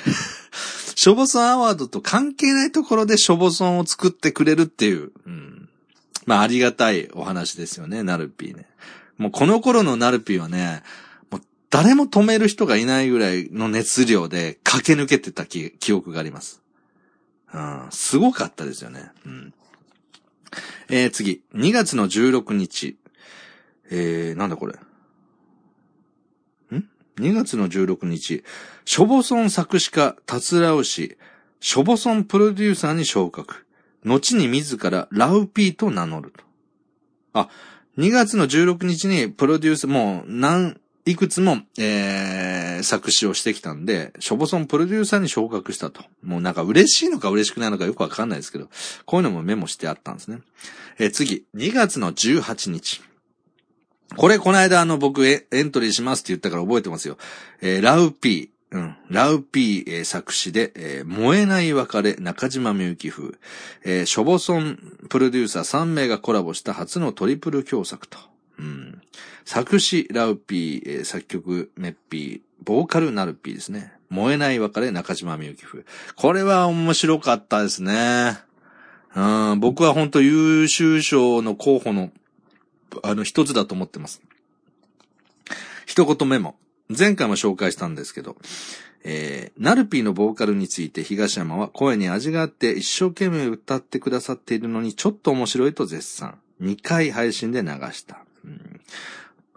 [0.96, 5.12] ショボソンアワードと関係ないところでショボソンを作ってくれるっていう。
[5.26, 5.68] うん。
[6.26, 8.66] まあ、ありがたいお話ですよね、ナルピーね。
[9.18, 10.82] もうこの頃のナルピーはね、
[11.72, 16.62] 誰も止める人がいないぐらいの熱量で駆け抜けてた記憶があります。
[17.54, 19.10] うん、すごかったですよね。
[19.24, 19.54] うん。
[20.90, 21.42] えー、次。
[21.54, 22.98] 2月の16日。
[23.90, 24.74] えー、なんだこれ。
[26.76, 28.44] ん ?2 月の16日。
[28.84, 31.16] ショボソン作詞家、達郎氏、
[31.60, 33.66] ショボソンプロデューサーに昇格。
[34.04, 36.44] 後に自らラウピーと名乗ると。
[37.32, 37.48] あ、
[37.96, 46.04] 2月の16日にプロデュース、もう何、いくつも、えー、作詞をしてきたんで、ショボソンプロデューサーに昇格したと。
[46.22, 48.68] もうなんか嬉しいのか嬉しくないのかよくわかんないですけど、
[49.04, 50.40] こういうのもメモしてあったんですね。
[50.98, 53.02] えー次、2月の18日。
[54.16, 57.16] これ、この間、あの、僕、エントリーしますって言ったから覚えてますよ。
[57.60, 58.76] えーラウピー。
[58.76, 58.96] うん。
[59.10, 63.32] ラウピー、えー作詞で、えー燃えない別れ、中島みゆき風。
[63.84, 64.78] えーショボソン
[65.08, 68.18] プロデューサー3名がコラボした初のトリプル共作と。
[68.58, 69.02] うん。
[69.44, 73.92] 作詞、ラウピー、作曲、メッピー、ボーカル、ナルピーですね。
[74.08, 75.84] 燃えない別れ、中島みゆき風。
[76.16, 78.38] これは面白かったですね。
[79.14, 82.10] うん、僕は本当優秀賞の候補の、
[83.02, 84.22] あの、一つだと思ってます。
[85.86, 86.56] 一言メモ。
[86.88, 88.36] 前回も紹介したんですけど、
[89.04, 96.38] えー、ナルピーのボーカルについて東山は声に味があって一生懸命歌ってくださっているのにちょっと面白いと絶賛。
[96.60, 98.24] 2回配信で流した。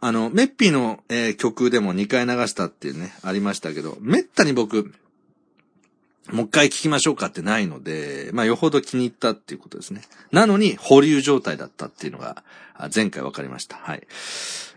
[0.02, 4.94] あの、メッピーの、えー曲でも2回流したっていうね、ありましたけど、めったに僕、
[6.32, 10.02] もう一回聞きましょうかってないので、まあ、よほど気に入ったっていうことですね。
[10.32, 12.44] なのに、保留状態だったっていうのが、
[12.94, 13.78] 前回分かりました。
[13.78, 14.08] はい。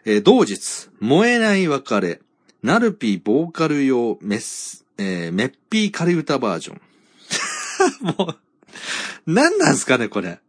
[0.04, 2.20] えー同日、燃えない別れ、
[2.62, 6.80] ナルピーボーカル用メス、えーメッピー仮歌バージョン。
[8.18, 8.36] もう、
[9.26, 10.40] 何なんすかね、これ。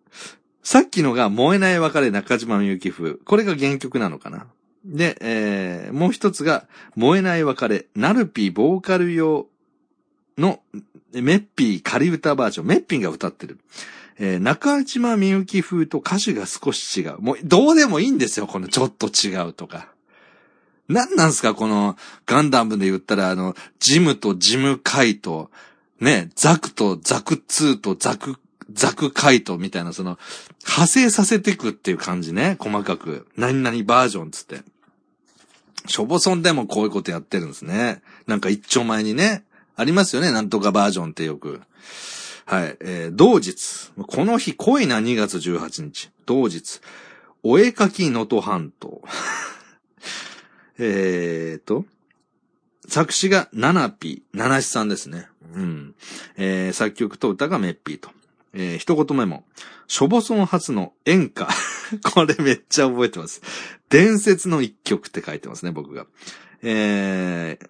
[0.63, 3.13] さっきのが燃えない別れ中島みゆき風。
[3.13, 4.47] これが原曲なのかな。
[4.85, 9.47] で、えーもう一つが、燃えない別れ、ナルピーボーカル用
[10.37, 10.61] の、
[11.11, 12.67] メッピー仮歌バージョン。
[12.67, 13.59] メッピーが歌ってる。
[14.19, 17.19] えー中島みゆき風と歌詞が少し違う。
[17.19, 19.87] もう、どうでもいいんですよ、このちょっと違うとか。
[20.87, 25.51] なんなんすか、この、ガンダムで言ったら、あの、ジムとジムカイと、
[25.99, 28.37] ね、ザクとザク2とザク、
[28.71, 30.17] ザクカイトみたいな、その、
[30.65, 33.27] 派生させていくっていう感じね、細かく。
[33.35, 34.61] 何々バージョンつって。
[35.87, 38.01] ショボソンでもこういうことやってるんですね。
[38.27, 39.43] なんか一丁前にね、
[39.75, 41.61] ありますよね、なんとかバージョンってよく。
[42.45, 43.91] はい、えー、同日。
[44.07, 46.11] この日濃いな、2月18日。
[46.25, 46.81] 同日。
[47.43, 49.01] お絵かき能登半島。
[50.77, 51.85] えーと、
[52.87, 55.27] 作詞がナナピ、ナナシさんですね。
[55.53, 55.95] うん。
[56.37, 58.09] えー、作曲と歌がメッピーと。
[58.53, 59.43] えー、一言目も、
[59.87, 61.47] ショボソン初の演歌。
[62.13, 63.41] これめっちゃ覚えてます。
[63.89, 66.05] 伝説の一曲って書いてますね、僕が。
[66.61, 67.67] えー、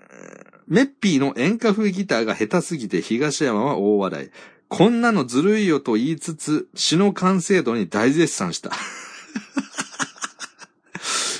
[0.67, 4.29] メッピーの演歌風ギターが下手すぎて東山は大笑い。
[4.67, 8.71] こんなのずるいよと言いつつ、詩の完成度に大絶賛した。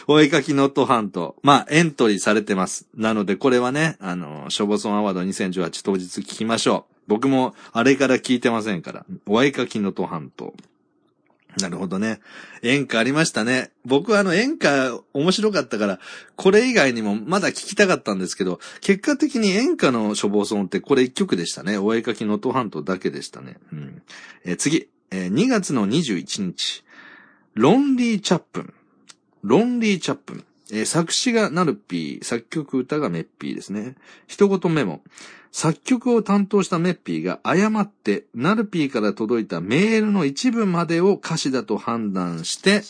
[0.08, 1.36] お絵かきノットハント。
[1.44, 2.88] まあ、エントリーされてます。
[2.96, 6.99] なので、これはね、あの、ショボソンアワード2018当日聞きましょう。
[7.10, 9.06] 僕も、あれから聞いてませんから。
[9.26, 10.54] お絵かきノットハント。
[11.60, 12.22] なるほどね。
[12.62, 13.72] 演歌ありましたね。
[13.84, 16.00] 僕はあの演歌面白かったから、
[16.36, 21.80] これ以外にもまだ聞きたかったんですけど、結果的に演歌の処方ソンってこれ一曲でしたね。
[21.80, 23.58] お絵かきのトハントだけでしたね。
[23.74, 24.02] うん
[24.46, 26.84] えー次、えー2月の21日。
[27.56, 28.74] ロンリー・チャップン。
[29.42, 30.46] ロンリー・チャップン。
[30.72, 33.96] えー作詞がナルピー、作曲歌がメッピーですね。
[34.28, 35.02] 一言メモ。
[35.52, 42.84] 作曲を担当したメッピーが誤ってナルピーから届いたメールの一部までを歌詞だと判断して、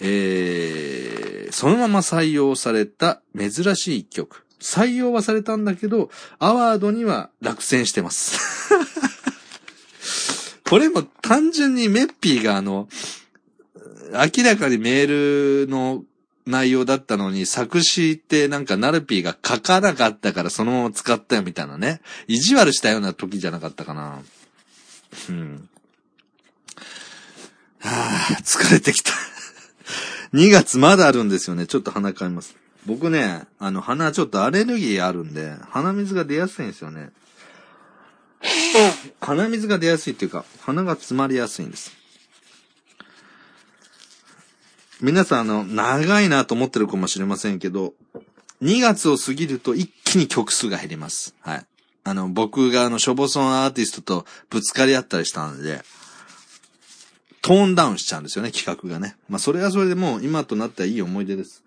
[0.00, 4.46] えー、そのまま採用された珍しい曲。
[4.60, 8.38] 採用はされたんだけど、アワードには落選してます。
[10.64, 12.88] これも単純にメッピーがあの、
[14.12, 16.04] 明らかにメールの
[16.46, 22.00] 内容だったのに、作詞ってなんかナルピーが書かなかったからそのまま使ったよみたいなね。
[22.26, 24.22] 意地悪したような時じゃなかったかな。
[25.28, 25.68] うん。
[27.78, 29.12] はあ、疲れてきた。
[30.34, 31.66] 2月まだあるんですよね。
[31.66, 32.56] ちょっと鼻かみます。
[32.86, 37.10] 僕ね、あの、鼻ちょっとアレルギーあるんで、鼻水が出やすいんですよね。
[39.20, 42.01] 鼻水が出やすいっていうか、鼻が詰まりやすいんです。
[45.02, 47.94] 皆さん、あの、長いなと思ってるかもしれませんけど、
[48.62, 51.34] 2月を過ぎると一気に曲数が減ります。
[51.40, 51.66] はい。
[52.04, 55.82] あの、僕があの、ショボソンアーティストとぶつかり合ったりしたんで、
[57.40, 59.16] トーンダウンしちゃうんですよね、企画がね。
[59.28, 61.64] まあ、それはそれでもう今となったらいい思い出です。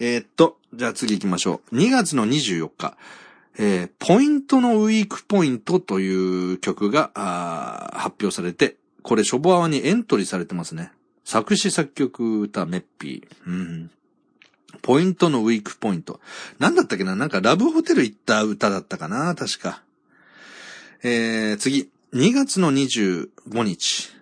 [0.00, 1.76] えーっと、じゃあ次行きましょう。
[1.76, 2.96] 2月の24日、
[3.56, 7.12] えー、ポイントのウィークポイントという曲が、
[7.94, 10.90] 発表されて、これ、ショボアワにエントリーされてますね。
[11.26, 13.36] 作詞作曲歌メッピー。
[13.46, 13.90] うん。
[14.80, 16.20] ポイントのウィークポイント。
[16.60, 17.16] なんだったっけな？
[17.16, 19.34] なんかラブホテル行った歌だったかな？
[19.34, 19.82] 確か。
[21.02, 21.90] えー、次。
[22.14, 23.28] 2月の25
[23.64, 24.12] 日。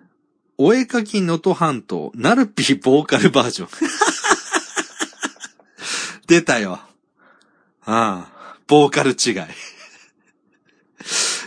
[0.56, 3.68] お絵かき能登半島、ナルピーボーカルバージョン。
[6.26, 6.80] 出たよ。
[7.84, 8.28] ああ、
[8.66, 9.34] ボーカル違い。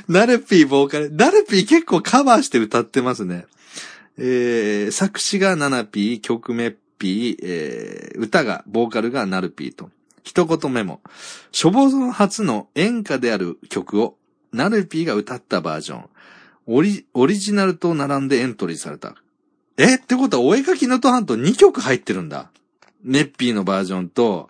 [0.07, 3.47] ナルピーボーカル、ナルピー結構カバーして歌ってますね。
[4.19, 9.89] えー、作詞がナナピー、曲メッピー、えー、歌が、ボーカルがナルピーと。
[10.23, 11.01] 一言メモ。
[11.53, 14.17] 処方の初の演歌である曲を、
[14.51, 16.09] ナルピーが歌ったバージョン。
[16.65, 19.15] オリ、オリジナルと並んでエントリーされた。
[19.77, 19.95] え？
[19.95, 22.49] ってことは、お絵かきのとハント2曲入ってるんだ。
[23.03, 24.49] ネッピーのバージョンと、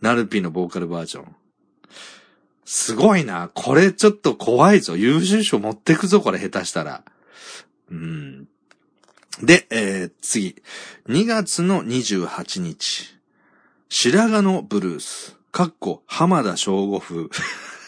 [0.00, 1.36] ナルピーのボーカルバージョン。
[2.64, 3.50] すごいな。
[3.54, 4.96] これちょっと怖いぞ。
[4.96, 7.04] 優秀賞持ってくぞ、これ下手したら。
[7.90, 8.48] うん。
[9.42, 10.56] で、えー、次。
[11.08, 13.18] 2月の28日。
[13.88, 15.36] 白髪のブルース。
[15.50, 17.28] かっこ、浜田省吾風。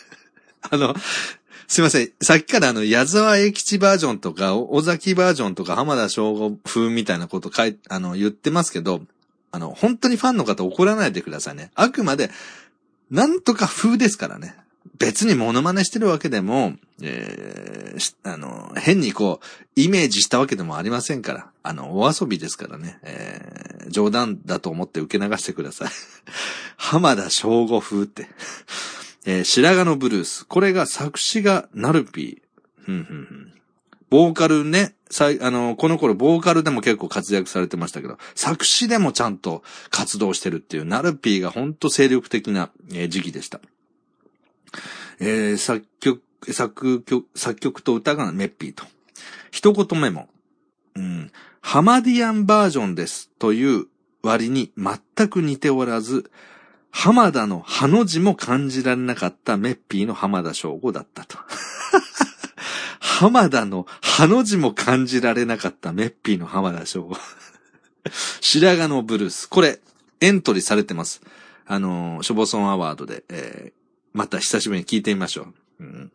[0.71, 0.95] あの、
[1.69, 2.13] すいません。
[2.21, 9.03] さっきからあの、矢沢永吉バージョンとか、尾崎バージョンとか、浜田省吾風みたいなこと書い、あの、言ってますけど、
[9.53, 11.71] あの、本当にファンの方怒らないでくださいね。
[11.75, 12.31] あくまで、
[13.11, 14.57] なんとか風ですからね。
[14.99, 21.51] 別にモノマネしてるわけでも、えーあの、変にこう、イメージしたわけでもありませんから。
[21.63, 22.99] あの、お遊びですからね。
[23.03, 25.89] えー冗談だと思って受け流してください。
[26.77, 28.29] 浜田省吾風って。
[29.25, 30.45] えー白髪のブルース。
[30.47, 32.85] これが作詞がナルピー。
[32.85, 33.53] ふんふんふん
[34.09, 42.71] ボーカルね、さい、あの、この頃ボーカルでも結構活躍されてましたけど、作詞でもちゃんと活動してるっていう、ナルピーが本当精力的な、
[43.09, 43.61] 時期でした。
[45.21, 48.85] えー作曲、作曲、作曲と歌がメッピーと。
[49.51, 50.29] 一言メモ。
[50.95, 51.33] うん。
[51.61, 53.87] ハマディアンバージョンですという
[54.23, 56.31] 割に全く似ておらず、
[56.91, 61.39] 浜田のハの字も感じられなかったメッピーの浜田省吾だったと。
[63.01, 67.17] 浜田のハの字も感じられなかったメッピーの浜田省吾。
[68.41, 69.49] 白髪のブルース。
[69.49, 69.81] これ、
[70.21, 71.21] エントリーされてます。
[71.67, 73.86] あの、ショボソンアワードで、えー、
[74.17, 75.85] また久しぶりに聞いてみましょう。
[75.85, 76.13] うん、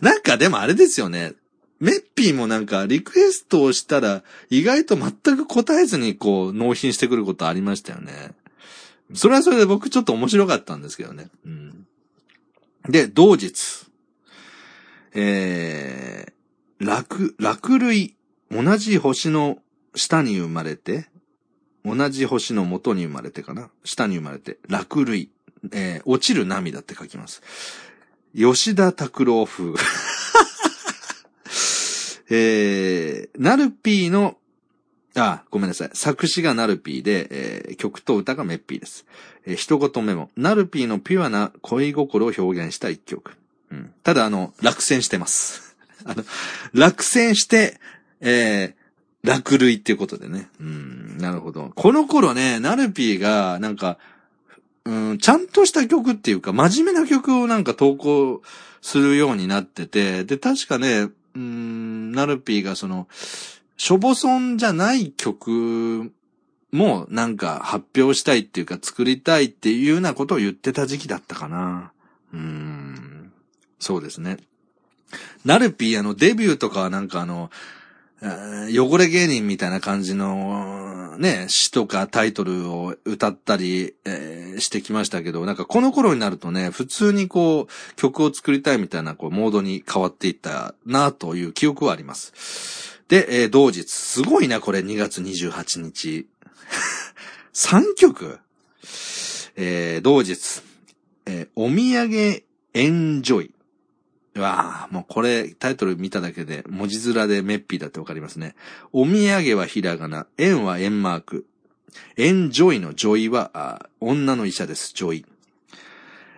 [0.00, 1.32] なんかでもあれですよね。
[1.80, 8.32] メッピーもなんかリクエストをしたら意外と全く答えずにこう納品してくることありましたよね。
[9.14, 11.28] それはそれで僕ちょっと面白かったんですけどね。
[11.44, 11.86] うん、
[12.88, 13.86] で、同日。
[15.14, 18.14] えー、落、落類。
[18.50, 19.58] 同じ星の
[19.94, 21.08] 下に生まれて、
[21.84, 25.30] 同じ星の元に生まれてかな下に生まれて、落類。
[25.72, 27.42] えー落ちる涙って書きます。
[28.34, 29.74] 吉田拓郎風。
[32.30, 34.36] えー、ナルピーの、
[35.14, 35.90] あ、ごめんなさい。
[35.92, 39.06] 作詞がナルピーで、えー、曲と歌がメッピーです。
[39.46, 40.30] えー、一言メモ。
[40.36, 43.36] ナルピーのピュアな恋心を表現した一曲。
[43.70, 43.92] うん。
[44.02, 45.76] ただ、あの、落選してます。
[46.04, 46.24] あの、
[46.72, 47.78] 落選して、
[48.20, 50.48] えー、落類っていうことでね。
[50.60, 51.72] うん、なるほど。
[51.74, 53.98] この頃ね、ナルピーが、なんか、
[54.86, 58.42] うん、ちゃんとした曲っていうか、真面目な曲をなんか投稿
[58.82, 63.08] するようになってて、で、確かね、うん、ナルピーがその、
[63.76, 66.12] しょぼそんじゃない曲
[66.70, 71.92] もなんか発表したいっていうか作りたいっていうようなことを言ってた時期だったかな。
[72.32, 73.32] うん、
[73.78, 74.38] そうですね。
[75.44, 77.50] ナルピーあのデビューとかはなんかあの、
[78.22, 80.83] 汚れ芸人みたいな感じの、
[81.18, 93.02] ね、詩とかタイトルを歌ったり、えーしてきましたけど、なんかこの頃になるとね、普通にこう、曲を作りたいみたいな、こう、モードに変わっていったなという記憶はあります。
[93.08, 96.26] で、えー同日、すごいな、これ、2月28日。
[97.52, 98.38] 3曲
[99.56, 100.62] えー同日、
[101.26, 102.42] えーお土産
[102.74, 103.53] エンジョイ。
[104.36, 108.56] うわあ、もうこれ、タイトル見ただけで、文字面でメッピーだってわかりますね。
[108.92, 111.46] お土産はひらがな、円は円マーク。
[112.16, 115.24] エンジョイのジョイは、女の医者です、ジョイ。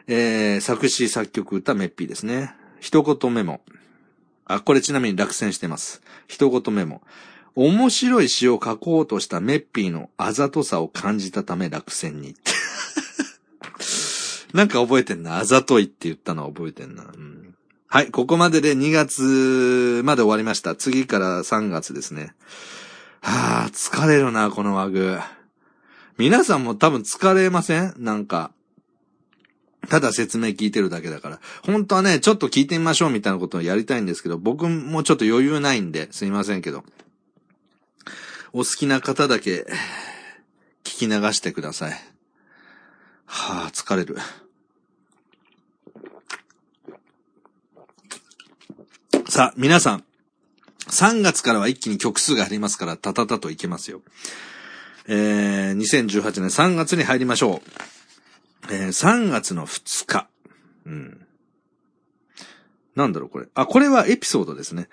[0.08, 2.54] えー、作詞作曲歌メッピーですね。
[2.80, 3.62] 一言メモ。
[4.44, 6.02] あ、これちなみに落選してます。
[6.28, 7.00] 一言メモ。
[7.54, 12.36] 面白い詩を書こうとしたメッピーのあざとさを感じたため落選に。
[14.52, 15.38] なんか覚えてんな。
[15.38, 17.04] あざといって言ったのは覚えてんな。
[17.04, 17.36] うん
[17.96, 20.74] はい、ここまでで2月まで終わりました。
[20.74, 22.34] 次から3月ですね。
[23.22, 25.18] はあ、疲れるな、このワグ。
[26.18, 27.94] 皆さんも多分疲れません？
[27.96, 28.50] なんか。
[29.88, 31.40] ただ説明聞いてるだけだから。
[31.64, 36.84] 本当はね、ちょっと聞いてみましょうみたいなことをやりたいんですけど、僕もちょっと余裕ないんで、すいませんけど。
[38.52, 39.66] お好きな方だけ、
[40.84, 41.92] 聞き流してください。
[43.24, 44.18] はあ、疲れる。
[49.28, 50.04] さあ、皆さん。
[50.88, 54.02] 3月からは一気に曲数がありますから、たたたといけますよ。
[55.08, 58.72] えー、2018年3月に入りましょう。
[58.72, 60.28] えー、3月の2日。
[60.86, 61.26] うん。
[62.94, 63.48] なんだろう、これ。
[63.54, 64.88] あ、これはエピソードですね。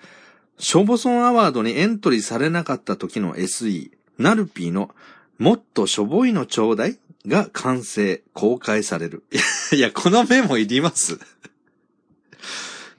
[0.58, 4.92] ショボソンアワードにエントリーされなかった時の SE、ナルピーの
[5.38, 9.22] もっとしょぼいのちょうだいが完成、公開される。
[9.72, 11.20] いや、このメモいります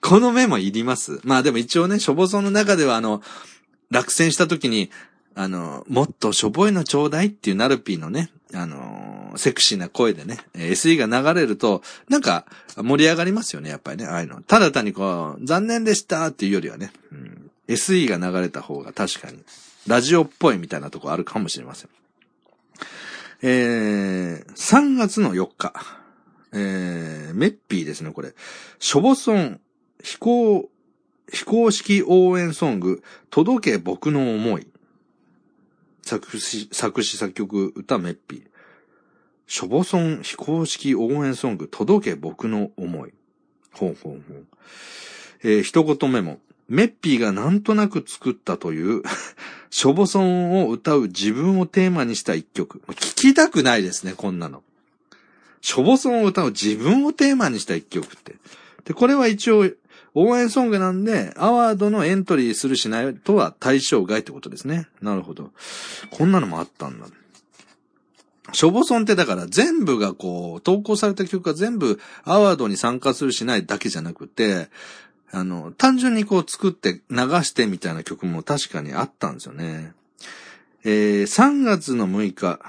[0.05, 3.23] このメモいりますまあでも一応ね、しょぼその中ではあの、
[3.89, 4.91] 落選した時に、
[5.33, 12.45] あの、もっとしょぼいのちょうだいっていうナルピーのね、あの、セクシーな声でね、SE が流れると、なんか
[12.77, 14.43] 盛り上がりますよね、やっぱりね、ああいうの。
[14.43, 19.39] ただ単にこう、残念でしたっていうよりはね、うん、SE が流れた方が確かに、
[19.87, 21.89] ラジオっぽいみたいなとこあるかもしれません。
[23.41, 25.73] えー、3月の4日。
[26.53, 28.33] えー、メッピーですね、これ。
[28.79, 29.59] ショボソン、
[30.05, 30.69] 非公、
[31.27, 33.01] 非公式応援ソング、
[33.31, 34.67] 届け僕の思い。
[36.03, 38.43] 作詞、作詞作曲、歌メッピー。
[39.47, 43.13] ショボソン非公式応援ソング、届け僕の思い。
[43.71, 44.45] ほうほうほう。
[45.41, 46.37] えー一言メモ。
[46.69, 49.01] メッピーがなんとなく作ったという、
[49.71, 52.79] ショボソンを歌う自分をテーマにした一曲。
[52.89, 54.61] 聞きたくないですね、こんなの。
[55.61, 58.35] ショボソンを歌う自分をテーマにした一曲って。
[58.85, 59.67] で、これは一応、
[60.15, 64.87] 応援ソングなんで、アワードのエントリーするしないとは対象外ってことですね。
[65.01, 65.51] なるほど。
[66.09, 67.07] こんなのもあったんだ。
[68.53, 74.69] ショボソンってだから全部がこう、投稿された曲が全部アワードに参加するしないだけじゃなくて、
[75.31, 79.93] あの、単純にこう作って流してみたいな曲も確かにあったんですよね。
[80.85, 82.59] えー、3月の6日。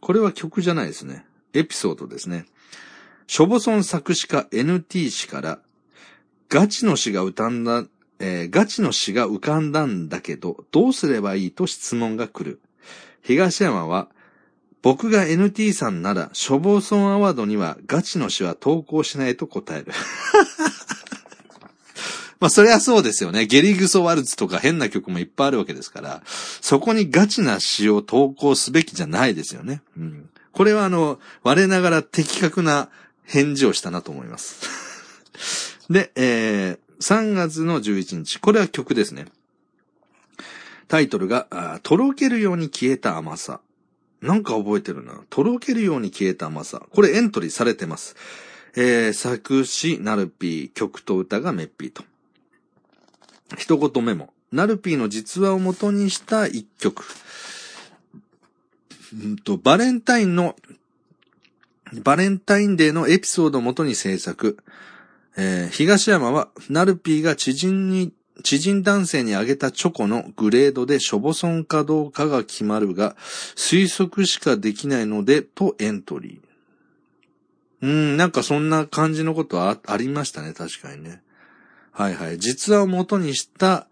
[0.00, 1.26] これは曲じゃないですね。
[1.52, 2.46] エピソードですね。
[3.26, 5.58] ショボソン作詞家 NT 氏から、
[6.54, 7.84] ガチの詩が浮かんだ、
[8.20, 12.60] えーガチの詩が浮かんだんだけど、どうすればいいと質問が来る？
[13.22, 14.06] 東山は、
[14.80, 19.90] 僕が NT さんなら、ショボソンアワードにはガチの詩は投稿しないと答える。
[22.38, 23.46] まあ、そりゃそうですよね。
[23.46, 29.82] ゲリグソワルツとか変な曲もいっぱいあるわけですから、そこにガチな詩を投稿すべきじゃないですよね。
[29.98, 30.28] うん。
[30.52, 32.90] これはあの、我ながら的確な
[33.24, 35.73] 返事をしたなと思います。
[35.90, 38.38] で、えー、3月の11日。
[38.38, 39.26] これは曲ですね。
[40.88, 43.60] タイトルが、とろけるように消えた甘さ。
[44.20, 45.20] なんか覚えてるな。
[45.28, 46.82] とろけるように消えた甘さ。
[46.90, 48.16] これエントリーされてます。
[48.76, 52.04] えー、作詞、ナルピー、曲と歌がメッピーと。
[53.58, 54.32] 一言メモ。
[54.50, 57.04] ナルピーの実話を元にした一曲。
[59.12, 60.56] うんと、バレンタインの、
[62.02, 64.58] バレンタインデーのエピソードを元に制作。
[65.36, 68.12] えー、東山は、ナルピーが知人に、
[68.42, 73.16] 知人男性にあげたチョコのグレードでショボソンかどうかが決まるが、
[73.56, 77.86] 推測しかできないので、とエントリー。
[77.86, 81.22] うん、なんかそんな感じのことはありましたね、確かにね。
[81.92, 82.38] はいはい。
[82.38, 83.86] 実話を元にした、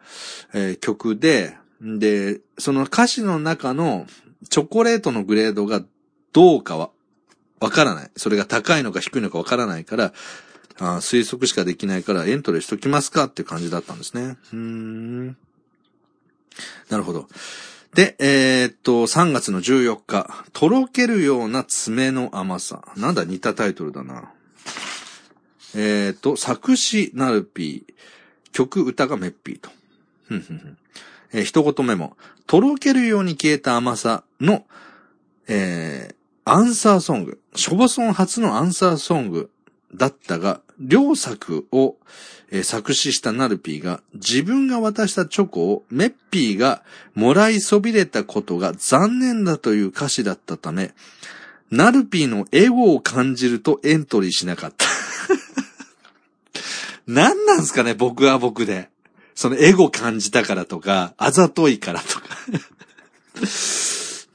[0.55, 4.07] えー、曲で、で、その歌詞の中の
[4.49, 5.83] チョコレートのグレードが
[6.33, 6.91] どうかは
[7.61, 8.11] わからない。
[8.17, 10.13] それが高いのか低いのかわからないから、
[10.79, 14.37] あ推測しかできないからエントリーしときますかって感じだったんですね。
[14.53, 15.27] うん。
[15.29, 15.37] な
[16.99, 17.29] るほど。
[17.95, 22.83] で、えー、っと、3月の14日、とろけるような爪の甘さ。
[22.97, 24.33] なんだ似たタイトルだな。
[25.75, 29.71] えー、っと、作詞ナルピー、曲歌がメッピーと。
[30.25, 30.59] ふんふん
[31.31, 31.45] ふん。
[31.45, 32.17] 一言目も、
[32.47, 34.65] とろけるように消えた甘さの、
[35.47, 37.41] えー、アンサーソング。
[37.55, 39.51] ショボソン初のアンサーソング
[39.95, 41.97] だったが、両作を、
[42.51, 46.83] え、作詞したナルピーが、自分が渡したチョコをメッピーが
[47.15, 50.93] もらいそびれたことが残念だという歌詞だったため、
[51.71, 54.87] ナルピーのエゴを感じるとエントリーしなかった。
[57.07, 58.91] 何なんすかね、僕は僕で。
[59.35, 62.25] そのエゴ感じたからとか、あざといからとか。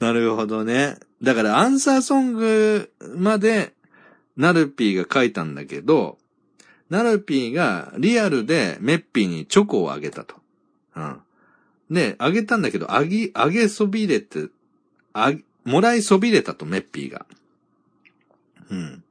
[0.00, 0.98] なるほどね。
[1.22, 3.72] だからアンサーソングまで
[4.38, 6.16] ナルピーが書いたんだけど、
[6.88, 10.36] ナルピーがリアルでメッピーにチョコをあげたと。
[10.96, 11.20] うん。
[11.90, 14.46] で、あげたんだけど、あげ、あげそびれて、
[15.12, 15.32] あ、
[15.64, 17.26] もらいそびれたと、メッピーが。
[18.70, 19.02] うん。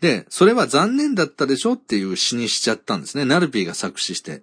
[0.00, 3.24] で、それは残念だったでしょっていう詩にしちゃったんですね。
[3.24, 4.42] ナルピーが作詞して。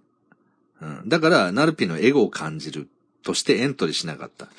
[0.82, 1.10] うん。
[1.10, 2.88] だから、ナルピーのエゴを感じる
[3.24, 4.50] としてエントリーしなかった。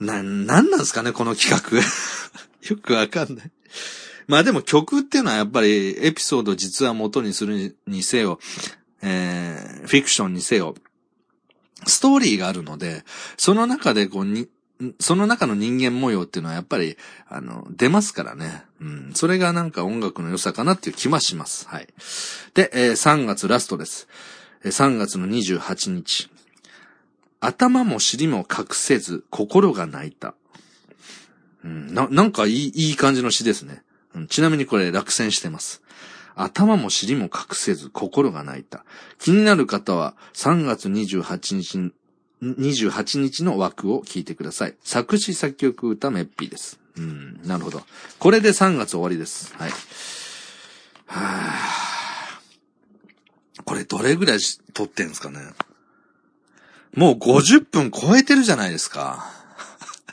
[0.00, 1.78] な、なんなんすかね、この企画。
[2.68, 3.50] よくわかんない。
[4.30, 8.38] まあでも曲っていうのはやっぱりエピソード実は元にするにせよ、
[9.02, 10.76] えー、フィクションにせよ、
[11.84, 13.02] ストーリーがあるので、
[13.36, 14.48] その中でこうに、
[15.00, 16.96] その中の人間模様っていうのはやっぱり、
[17.28, 18.62] あの、出ますからね。
[18.80, 19.10] うん。
[19.14, 21.66] それがなんか音楽の良さかなっていう気はします。
[21.68, 21.88] はい。
[22.54, 24.06] で、えー、3月ラストです。
[24.62, 26.30] 3月の28日。
[27.40, 30.34] 頭も尻も隠せず、心が泣いた。
[31.64, 33.82] うん、な、なんかいい、いい感じの詩ですね。
[34.14, 35.82] うん、ちなみにこれ落選してます。
[36.34, 38.84] 頭も尻も隠せず、心が泣いた。
[39.18, 41.92] 気になる方は、3月28日に
[42.42, 44.74] 28日の枠を聞いてください。
[44.82, 46.80] 作詞作曲歌メッピーです。
[46.96, 47.82] うん、なるほど。
[48.18, 49.54] これで3月終わりです。
[49.56, 49.70] はい。
[51.06, 53.62] はぁ。
[53.64, 54.38] これどれぐらい
[54.72, 55.38] 撮ってんすかね
[56.94, 59.30] もう50分超えてるじゃないですか。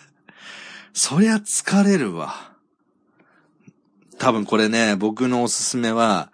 [0.94, 2.47] そりゃ疲れるわ。
[4.18, 6.32] 多分これね、僕のおすすめは、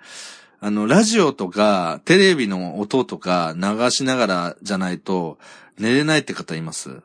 [0.59, 5.37] あの、ラジオとか、テレビの音とか流しながらじゃないと、
[5.77, 7.01] 寝れないって方います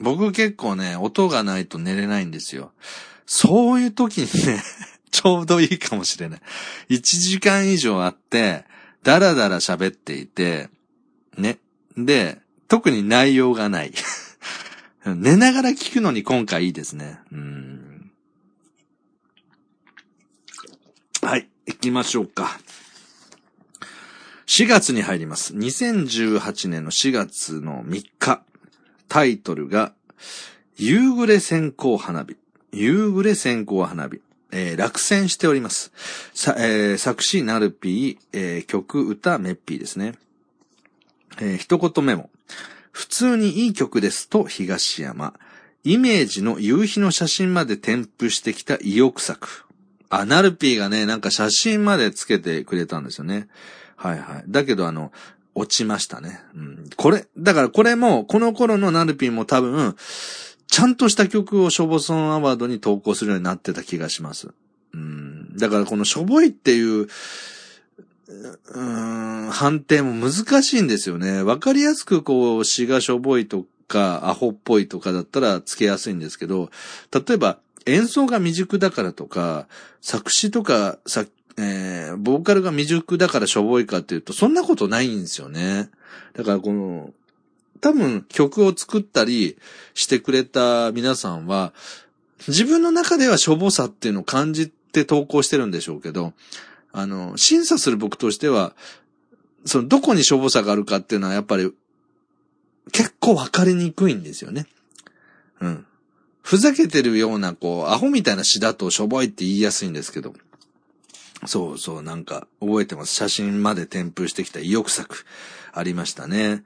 [0.00, 2.72] 僕結構ね、音がないと寝れないんですよ。
[3.26, 4.62] そういう時にね、
[5.10, 6.40] ちょうどいいかもしれない。
[6.88, 8.64] 1時間以上あって、
[9.02, 10.70] だらだら喋っていて、
[11.36, 11.58] ね。
[11.96, 13.92] で、特に内容がない。
[15.04, 17.18] 寝ながら聞くのに今回いいですね。
[17.32, 17.89] うん
[21.22, 22.58] はい、行きましょうか。
[24.46, 25.54] 4月に入ります。
[25.54, 28.42] 2018年の4月の3日。
[29.06, 29.92] タイトルが、
[30.78, 32.36] 夕暮れ線香花火。
[32.72, 34.22] 夕暮れ線香花火。
[34.50, 35.92] えー、落選しております。
[36.32, 40.14] さ、えー、作詞ナルピー、えー、曲歌メッピーですね。
[41.38, 42.30] えー、一言目も。
[42.92, 45.34] 普通にいい曲ですと東山。
[45.84, 49.66] イメージの夕日の写真まで添付してきた意欲作。
[50.10, 53.48] あ、ナルピーがね、なんか写真までつけてくれたんですよね。
[53.96, 54.44] はいはい。
[54.48, 55.12] だけどあの、
[55.54, 56.40] 落ちましたね。
[56.54, 56.90] うん。
[56.96, 59.96] これ、だからこれも、この頃のナルピンも多分、
[60.66, 64.48] ちゃんとした曲をショボソンアワードに投稿するようになってた気がします。
[64.94, 65.56] うん。
[65.56, 67.08] だからこのしょぼいっていう、
[68.72, 71.42] うん、判定も難しいんですよね。
[71.42, 76.70] わかりやすくこう、詩がしょぼいとか、アホっぽいとかだったらつけやすいんですけど、
[77.12, 79.66] 例えば、演奏が未熟だからとか、
[80.00, 81.30] 作詞とか作
[81.62, 85.90] えー、ボーカルが未熟だからしょぼいかっていうと、そんなことないんですよね。
[86.32, 87.12] だからこの、
[87.80, 89.58] 多分曲を作ったり
[89.94, 91.74] してくれた皆さんは、
[92.48, 96.32] 自分の中ではしょぼさっていうのを感じて投稿してるんでしょうけど、
[96.92, 98.74] あの、審査する僕としては、
[99.66, 101.72] その、どこにしょぼさがあるかっていうのはやっぱり、
[102.92, 104.66] 結構わかりにくいんですよね。
[105.60, 105.86] うん。
[106.50, 110.34] ふざけてるような、こう、アホみたいな詩だとしょぼいって言いやすいんですけど、
[111.46, 113.14] そうそう、なんか、覚えてます。
[113.14, 115.24] 写真まで添付してきた意欲作、
[115.72, 116.64] ありましたね。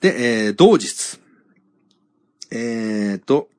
[0.00, 1.20] で、えー、同日。
[2.50, 3.50] えーと、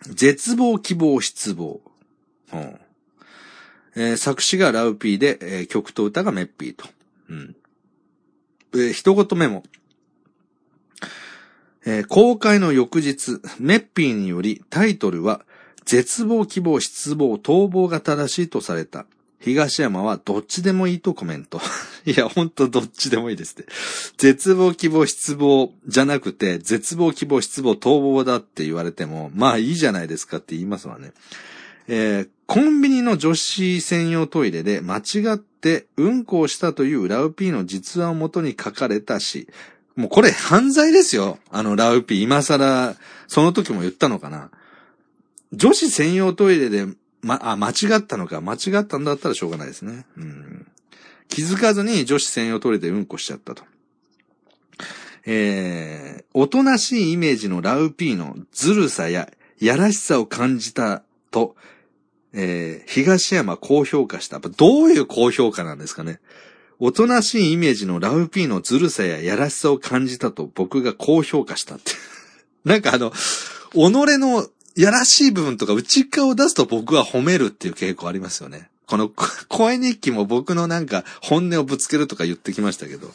[0.00, 1.80] 絶望、希望、失望。
[2.52, 2.80] うん、
[3.94, 6.88] えー、作詞がラウピーで、えー、曲と歌がメッピーと。
[7.28, 7.56] うん。
[8.74, 9.62] えー、一言メモ。
[11.86, 15.42] えー、公開の翌日、メッピーによりタイトルは、
[15.84, 19.06] 絶望、希望、失望、逃亡が正しいとされた。
[19.38, 21.60] 東山はどっちでもいいとコメント。
[22.04, 23.66] いや、ほんとどっちでもいいですね。
[24.16, 31.12] 絶望、希望、失望じゃなくて、絶望、希望、失望、逃亡だって言われても、まあいいじゃないですかって言いますわね。
[31.86, 39.46] えー、コンビニの女子専用トイレで間違ってうんこをしたというラウピーの実話をもとに書かれたし、
[39.96, 41.38] もうこれ犯罪ですよ。
[41.50, 42.94] あのラウピー、今更、
[43.26, 44.50] その時も言ったのかな。
[45.52, 46.86] 女子専用トイレで、
[47.22, 48.40] ま、あ、間違ったのか。
[48.40, 50.04] 間違ったんだったらしょうがないですね。
[50.16, 50.66] うん。
[51.28, 53.64] 気づかずに女子専用トイレでうんこしちゃったと。
[55.24, 59.28] えー、おとなしいイメージのラウピーのずるさや
[59.58, 61.56] やらしさを感じたと、
[62.32, 64.38] えー、東山高評価した。
[64.38, 66.20] どういう高評価なんですかね。
[66.78, 71.92] おとなしいイメージのラウピーのずるさややらしさを感じたと僕が高評価したって。
[72.64, 73.12] なんかあの、
[73.72, 78.68] 己のやらしい部分とか内側を出すと僕は褒めるっていう傾向ありますよね。
[78.86, 79.08] この
[79.48, 83.12] 声日記も僕のなんか本音をぶつけるとか言ってきましたけど、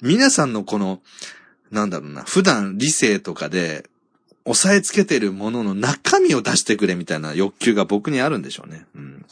[0.00, 1.00] 皆さんのこの、
[1.70, 3.90] なんだろうな、普段理性とかで
[4.44, 8.86] 押さえつけてるものの中身を出してくれみたいな欲求が僕にあるんでしょうね。
[8.94, 9.26] うん。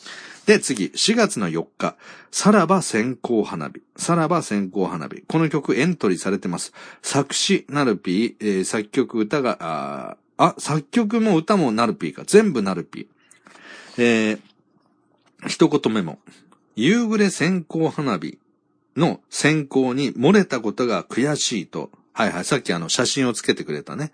[0.46, 1.96] で、次、4月の4日、
[2.30, 3.82] さらば先行花火。
[3.96, 5.22] さらば先行花火。
[5.22, 6.72] この曲エントリーされてます。
[7.02, 12.22] 作詞、ナルピー、えー、作曲、歌が、あ、あ、作曲も歌もナルピーか。
[12.24, 13.06] 全部ナルピー。
[13.98, 14.40] えー、
[15.48, 16.20] 一言目も。
[16.76, 18.38] 夕暮れ先行花火
[18.96, 21.90] の先行に漏れたことが悔しいと。
[22.12, 24.12] はいはい、さっきあの写真をつけてくれたね。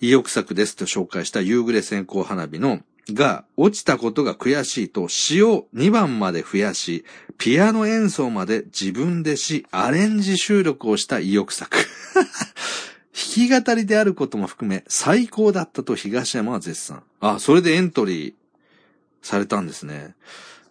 [0.00, 2.80] 意欲作ですと紹介した夕暮れ線香花火の
[3.10, 7.04] が落ちたことが悔しいと詩を2番まで増やし、
[7.36, 11.76] ピアノ演奏まで自分でし、アレンジ収録をした意欲作。
[13.12, 17.02] 弾き語りであることも含め最高だったと東山は絶賛。
[17.20, 18.34] あ、それでエントリー
[19.22, 20.14] されたんですね。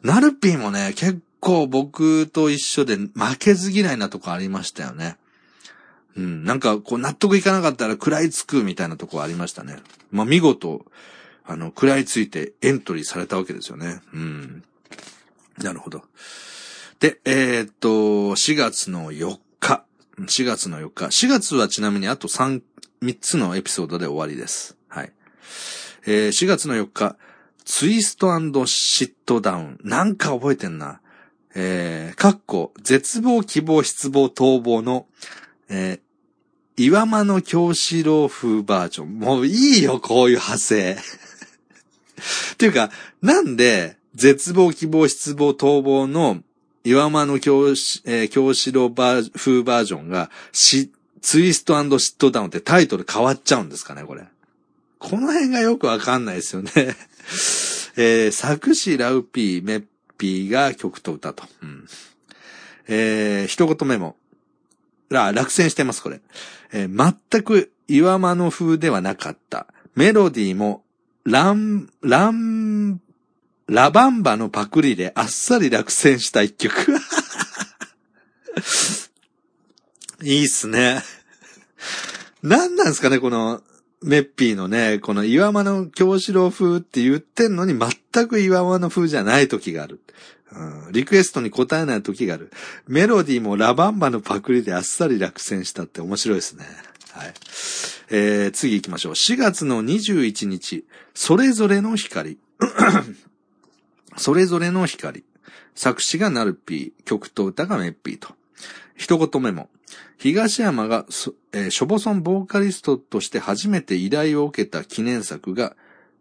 [0.02, 5.18] ナルピーもね、結構僕と一緒で負けず嫌いなとこありましたよね。
[6.16, 9.78] うん、なんか、こう、納得いかなかったら食らいつくみたいなとこありましたね。
[10.12, 10.86] まあ、見事、
[11.46, 14.02] あの、食らいついてエントリーされたわけですよね。
[14.14, 14.64] うん。
[15.58, 16.04] なるほど。
[17.00, 19.84] で、えー、っと、4月の4日。
[20.20, 21.06] 4月の4日。
[21.06, 22.62] 4月はちなみにあと3、
[23.04, 24.78] 3つのエピソードで終わりです。
[24.88, 25.12] はい。
[26.06, 27.18] えー、4月の4日。
[27.66, 28.28] ツイスト
[28.66, 29.80] シットダウン。
[29.84, 31.00] なんか覚えてんな。
[31.56, 35.06] えー、かっこ、絶望、希望、失望、逃亡の
[35.76, 39.20] えー、岩間の京志郎風バージョン。
[39.20, 40.98] もういいよ、こういう派生。
[42.54, 46.44] っていうか、なんで、絶望、希望、失望、逃亡の
[46.84, 54.26] 岩間の京,、えー、京志郎バー風バージョンが、し、ツイストシットダウンってタイトル変わっちゃうんですかね、これ。
[55.00, 56.72] この辺がよくわかんないですよね。
[57.96, 59.86] えー、作詞ラウピー、メッ
[60.18, 61.46] ピーが曲と歌と。
[61.62, 61.88] うん、
[62.88, 64.18] えー、一言メモ。
[65.14, 66.20] あ、落選してます、これ。
[66.74, 69.68] えー、全く岩間の風ではなかった。
[69.96, 70.83] メロディーも、
[71.26, 73.00] ラン、ラン、
[73.68, 76.74] ラバンバのパクリであっさり落選した一曲。
[80.22, 81.02] いいっすね。
[82.42, 83.64] 何なんすかね、この、
[84.02, 90.02] メッピーのね、この岩間の京志郎風って言ってんのに全く岩間の風じゃない時がある。
[90.52, 92.52] うん、リクエストに答えない時がある。
[92.86, 96.66] メロディーもラバンバのパクリであっさり落選したって面白いですね。
[97.14, 97.34] はい。
[98.10, 99.14] えー、次行きましょう。
[99.14, 100.84] 4月の21日、
[101.14, 102.40] それぞれの光。
[104.18, 105.24] それぞれの光。
[105.76, 108.30] 作詞がナルピー、曲と歌がメッピーと。
[108.96, 109.70] 一言目も。
[110.18, 111.06] 東山が、
[111.52, 115.76] えー、ショボソンボーカリストとして初めて依頼を受けた記念作が、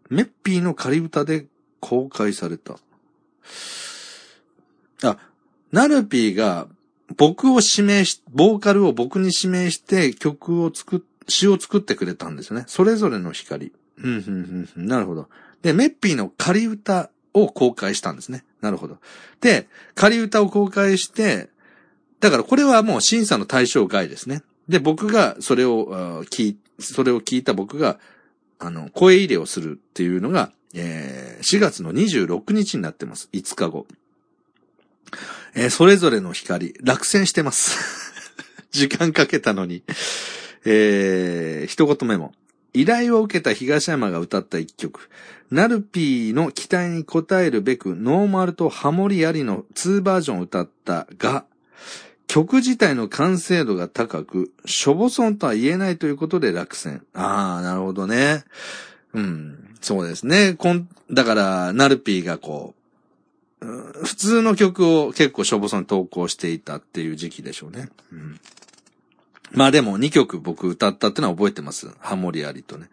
[0.09, 1.47] メッピーの仮歌で
[1.79, 2.77] 公開された。
[5.03, 5.17] あ、
[5.71, 6.67] ナルピーが
[7.17, 12.65] 僕を指名し、ボーカルを僕に指名して曲を作っ、詩を作ってくれたんですね。
[12.67, 13.71] それぞれの光。
[13.97, 14.87] うん、うん、うんうん。
[14.87, 15.29] なるほど。
[15.61, 18.43] で、メッピーの仮歌を公開したんですね。
[18.61, 18.97] なるほど。
[19.41, 21.49] で、仮歌を公開して、
[22.19, 24.43] だからこれはもう審査の対象外ですね。
[24.69, 27.99] で、僕がそれを聞い、それを聞いた僕が、
[28.59, 33.29] あの、声入れをするっていうのが、えー4月の26日になってます。
[33.33, 33.85] 5日後。
[35.55, 37.77] えーそれぞれの光、落選してます。
[38.71, 39.83] 時間かけたのに。
[40.65, 42.33] えー一言目も。
[42.73, 45.09] 依頼を受けた東山が歌った一曲。
[45.51, 51.45] ナルピーの期待に応えるべく、ノーマルとハモリありの2バージョンを歌ったが、
[52.25, 57.05] 曲自体の完成度が高く、しょぼそんとは言えないということで落選。
[57.13, 58.43] ああ、なるほどね。
[59.13, 60.55] うん、そうですね。
[60.57, 62.82] こん、だから、ナルピーがこう、
[64.03, 67.89] 普通の曲を結構しょぼそん投稿していたっていう時期でしょうね。
[68.11, 68.39] うん。
[69.51, 71.91] まあでも2曲僕歌ったってのは覚えてます。
[71.99, 72.89] ハモリありとね。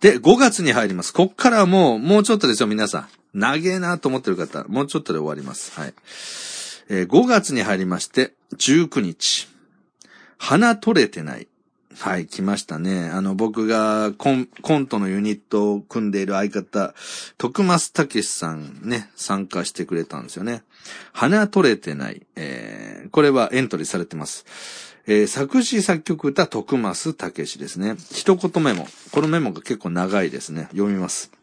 [0.00, 1.12] で、5月に入ります。
[1.12, 3.08] こっからはもう、もうちょっとですよ、皆さん。
[3.34, 5.78] 長えなと思ってる方、もうちょっとで終わります。
[5.78, 5.94] はい。
[6.88, 9.48] えー5月に入りまして、19日。
[10.38, 11.48] 花取れてない。
[11.98, 13.10] はい、来ましたね。
[13.10, 16.94] あの、僕がコンコントのユニットを組んでいる相方、
[17.36, 20.62] 徳松武さんね、参加してくれたんですよね。
[21.12, 22.26] 花取れてない。
[22.36, 24.44] えーこれはエントリーされてます。
[25.06, 27.96] えー作詞作曲歌徳増武ですね。
[28.12, 28.86] 一言メモ。
[29.10, 30.68] このメモが結構長いですね。
[30.70, 31.39] 読みます。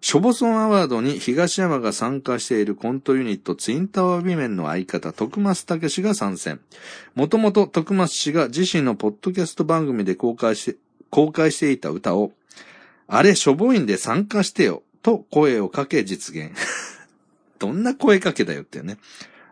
[0.00, 6.60] ショボソンアワードに東山が参加しているコントユニットツインタワービメンの相方徳増武氏が参戦。
[7.14, 10.78] もともと徳増氏が自身のポッドキャスト番組で公開して、
[11.10, 12.32] 公開していた歌を、
[13.08, 16.52] あれしょぼいんで参加してよ、と声をかけ実現。
[17.58, 18.98] どんな声かけだよってね。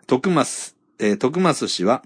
[0.07, 2.05] 徳増、えー徳増氏は、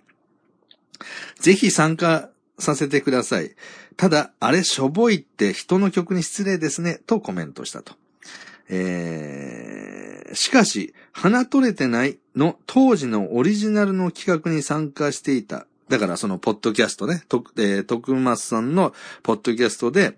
[1.39, 3.55] ぜひ参加させてください。
[3.99, 8.00] ただ、あれしょぼいって人の曲に失礼ですね、とコメントしたと。
[8.73, 15.67] えー、しかし、花取れてないの当時のオリジナルの企画に参加していた。
[15.89, 18.95] だからそのポッドキャストね、と、えー、徳松さんの
[19.25, 20.17] ポッドキャストで、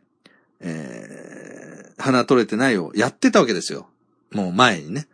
[0.60, 3.88] えー、花取れてないをやってたわけですよ。
[4.32, 5.08] もう前にね。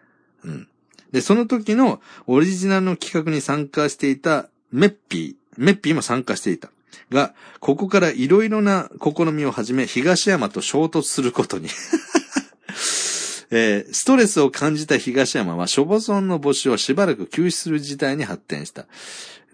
[0.44, 0.68] うん。
[1.12, 6.70] で、その時のオリジナルの企画に参加していたメッピー、メッピーも参加していた。
[7.10, 11.68] が、ここからいろいろな試みを始め、東山と衝突することに。
[13.50, 18.86] えーストレスを感じた東山は、ショボソンの募集をしばらく休止する事態に発展した。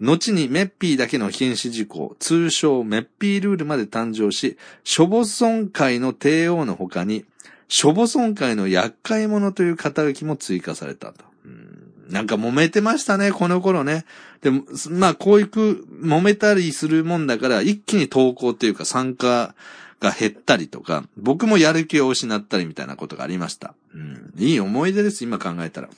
[0.01, 7.25] 後にメッピーだけの禁止事項、通称メッピールールまで誕生し、ショボソン会の帝王の他に、
[7.67, 11.23] ショボソン会の厄介者という肩書きも追加されたと。
[12.09, 14.05] なんか揉めてましたね、この頃ね。
[14.41, 19.55] でも、まあ、こういうく、揉めたりするもんだから、一気に投稿っていうか参加
[19.99, 23.73] が減ったりとか、僕もやる気を失ったりみたいなことがありました。
[23.93, 24.33] うん。
[24.37, 25.89] いい思い出です、今考えたら。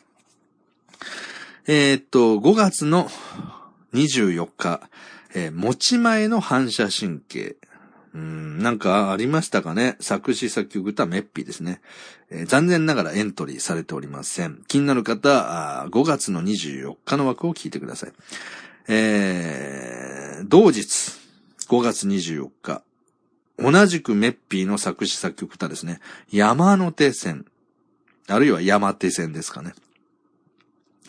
[1.68, 3.10] えーっと、5月の
[3.94, 4.82] 24日、
[5.34, 7.58] えー持ち前の反射神経。
[8.14, 9.98] うん、なんかありましたかね？
[10.00, 11.82] 作詞作曲歌メッピーですね、
[12.32, 14.64] えー残念ながらエントリーされておりません。
[14.68, 18.14] 気になる方、あ5月の24日の枠を聞いてください。
[18.88, 21.12] えー同日、
[21.68, 22.82] 5月24日、
[23.60, 26.00] 同じくメッピーの作詞作曲歌ですね。
[26.32, 27.46] 山手線。
[28.28, 29.74] あるいは山手線ですかね。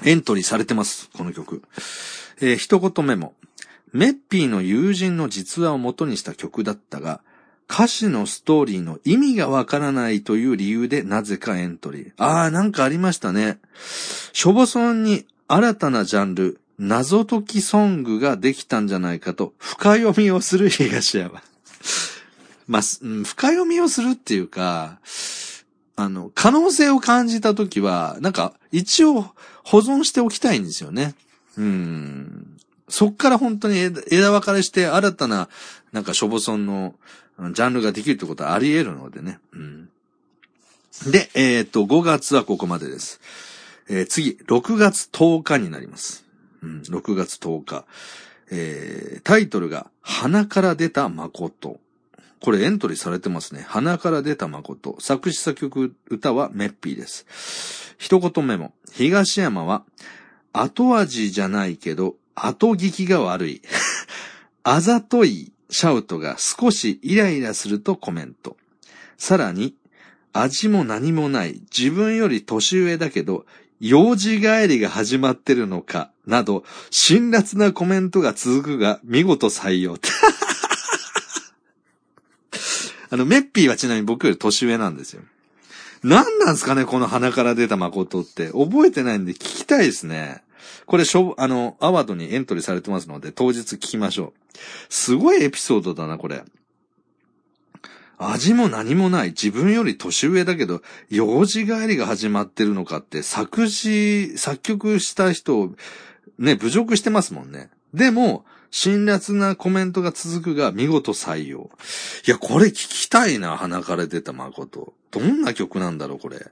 [0.04, 1.62] エントリーされてます、この曲。
[2.40, 3.34] えー一言メモ。
[3.92, 7.20] メッピーの友人の実話を元にした曲だったが、
[7.70, 12.12] 歌詞のストーリーの意味がわからないという理由でなぜかエントリー。
[12.16, 13.58] あー、なんかありましたね。
[14.32, 21.42] しょぼそんに新たなジャンル、謎解きソングができたんじゃないかと、深読みをする東山。
[22.68, 25.00] まあ、深読みをするっていうか、
[25.96, 29.22] あの、可能性を感じたときは、なんか、一応
[29.64, 31.14] 保存しておきたいんですよね。
[31.56, 32.56] うん。
[32.88, 33.78] そっから本当に
[34.10, 35.48] 枝分かれして新たな、
[35.92, 36.94] なんか、しょぼそんの
[37.52, 39.40] ジャンルができるってことはあり得るのでね。
[39.52, 39.88] うん。
[41.10, 43.20] で、えっ、と、5月はここまでです。
[43.88, 46.26] えー次、6月10日になります。
[46.62, 47.84] うん、6月10日。
[48.50, 51.80] えータイトルが、鼻から出た誠。
[52.40, 53.64] これエントリーされてますね。
[53.68, 54.96] 鼻から出た誠。
[55.00, 57.94] 作詞作曲歌はメッピーです。
[57.98, 58.72] 一言メモ。
[58.92, 59.84] 東山は、
[60.52, 63.62] 後味じゃないけど、後聞きが悪い。
[64.62, 68.56] あざといシャウトが少しイライラするとコメント。
[69.16, 69.74] さらに、
[70.32, 71.60] 味も何もない。
[71.76, 73.46] 自分より年上だけど、
[73.80, 79.96] 幼児帰りが始まってるのか、など、辛辣なコメントが続くが、見事採用。
[83.10, 85.22] あの、メッピーはちなみに僕より年上なんですよ。
[86.02, 88.48] 何なんすかね、この鼻から出た誠って。
[88.48, 90.42] 覚えてないんで聞きたいですね。
[90.86, 94.58] これ、しょ、あの、アワードにエントリーされてますので、当日聞きましょう。
[94.88, 96.44] すごいエピソードだな、これ。
[98.18, 99.28] 味も何もない。
[99.28, 105.74] 自分より年上だけど、幼児帰りが始まってるのかって、作詞、作曲した人を、
[106.38, 107.70] ね、侮辱してますもんね。
[107.94, 111.70] でも、辛辣なコメントが続くが、見事採用。
[112.26, 114.92] いや、これ聞きたいな、鼻から出た誠。
[115.10, 116.46] どんな曲なんだろう、これ。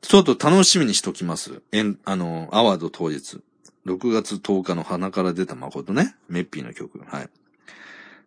[0.00, 1.62] ちょっと楽しみにしときます。
[1.72, 3.40] えん、あの、アワード当日。
[3.86, 6.14] 6月10日の鼻から出た誠ね。
[6.28, 7.00] メッピーの曲。
[7.06, 7.30] はい。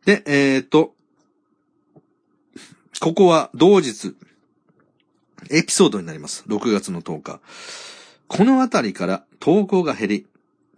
[0.06, 0.96] で、えー、っと、
[3.00, 4.16] ここは同日、
[5.50, 6.44] エピソードになります。
[6.48, 7.40] 6月の10日。
[8.28, 10.28] このあたりから投稿が減り、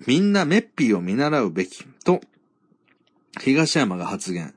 [0.05, 2.21] みんなメッピーを見習うべき、と、
[3.41, 4.53] 東山が発言。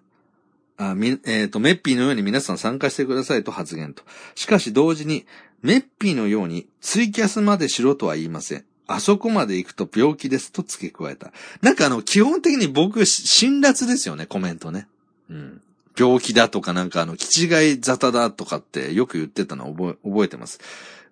[0.77, 4.03] あみ、えっ、ー、と、メッピーのように皆さん参加してくださいと発言と。
[4.35, 5.27] しかし同時に、
[5.63, 8.65] メッピーのようにツイキャスまでしろとは言いません。
[8.87, 11.33] あそこまで行くと病気ですと付け加えた。
[11.61, 14.87] なんかあの、基本的に僕、辛辣ですよね、コメントね。
[15.31, 15.61] うん。
[15.99, 20.61] 病気だとかなんかあの、気違い沙汰だとかってよく言ってたのを覚え、覚えてます。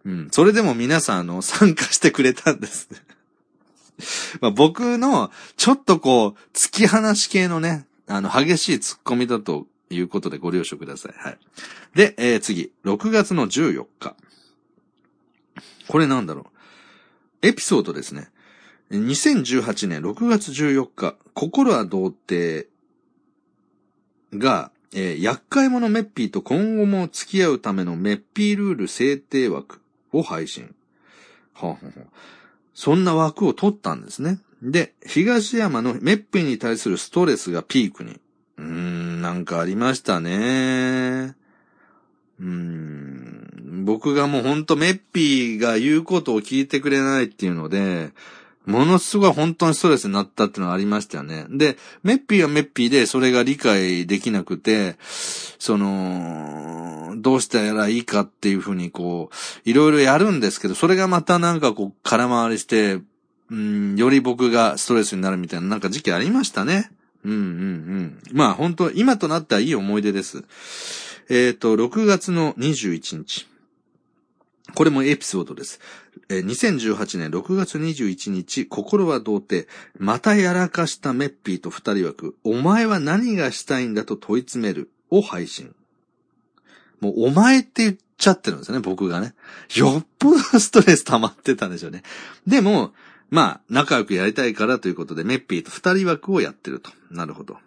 [0.04, 0.28] うん。
[0.30, 2.88] それでも皆さんあの、参加してくれたんです
[4.40, 11.14] まあ僕の、ちょっとこう、突き放し系のね、あの、激しい突っ込みだということでご了承ください。
[11.16, 11.38] はい。
[11.94, 14.16] で、えー、次、6月の14日。
[15.88, 16.46] これなんだろ
[17.42, 17.46] う。
[17.46, 18.30] エピソードですね。
[18.90, 22.68] 2018年6月14日、心は童貞
[24.32, 29.80] が、えー、厄介者メッピーと今後も付き合うためのメッピールール制定枠
[30.12, 30.74] を配信。
[31.54, 31.90] はあ、はあ、
[32.74, 34.38] そんな枠を取ったんですね。
[34.62, 38.20] で、東山のメッピーに対するストレスがピークに。
[38.58, 41.34] うーん、なんかありましたね。
[42.40, 48.12] うーん、僕がもうほんとメッピーが言うことを聞いてくれないっていうので、
[48.66, 51.46] ものすごい本当にストレスになったっていうのがありましたよね。
[51.50, 63.00] で、メッピーはメッピーでそれが理解できなくて、その、どうしたらいいかっていうふうにこう、いろいろやるんですけど、それがまたなんかこう空回りして、
[63.50, 66.90] うん、より僕がストレスになるみたいななんか時期ありましたね。
[67.24, 68.18] うんうんうん。
[68.32, 70.44] まあ本当今となったらいい思い出です。
[71.28, 73.46] えっ、ー、と、6月の21日。
[74.74, 75.80] これもエピソードです。
[76.28, 79.68] 2018年6月21日、心は童貞、
[79.98, 85.74] またやらかしたメッピーと二人枠、お前は何がしたいんだと問い詰めるを配信。
[87.00, 89.34] もう、お前って言っちゃってるんですよね、僕がね。
[89.74, 92.02] よっぽどストレス溜まってたんでしょうね。
[92.46, 92.92] でも、
[93.30, 96.90] まあ、仲良くやりたいからということで、メッピーと二人枠をやってると。
[97.10, 97.58] なるほど。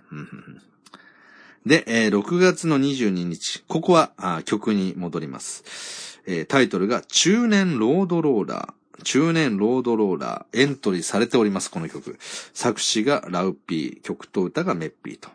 [1.65, 6.16] で、えー、6月の22日、ここは曲に戻ります。
[6.28, 9.03] えー、タイトルが中年ロードローラー。
[9.03, 10.61] 中年ロードローラー。
[10.61, 12.17] エントリーされております、この曲。
[12.53, 15.30] 作詞がラウピー、曲と歌がメッピーと。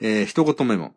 [0.00, 0.94] えー、一言目も。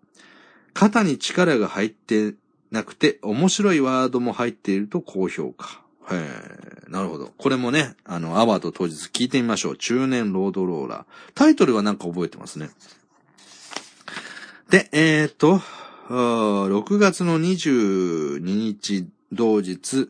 [0.74, 2.36] 肩に力が入って
[2.72, 5.82] なくて、面白いワードも入っていると高評価。
[6.10, 7.34] へなるほど。
[7.38, 9.78] これもね、あの、アワード当日聞いてみましょう。
[9.78, 11.06] 中年ロードローラー。
[11.36, 12.70] タイトルはなんか覚えてますね。
[14.70, 15.62] で、えー、っと、
[16.10, 20.10] 6月の22日同日、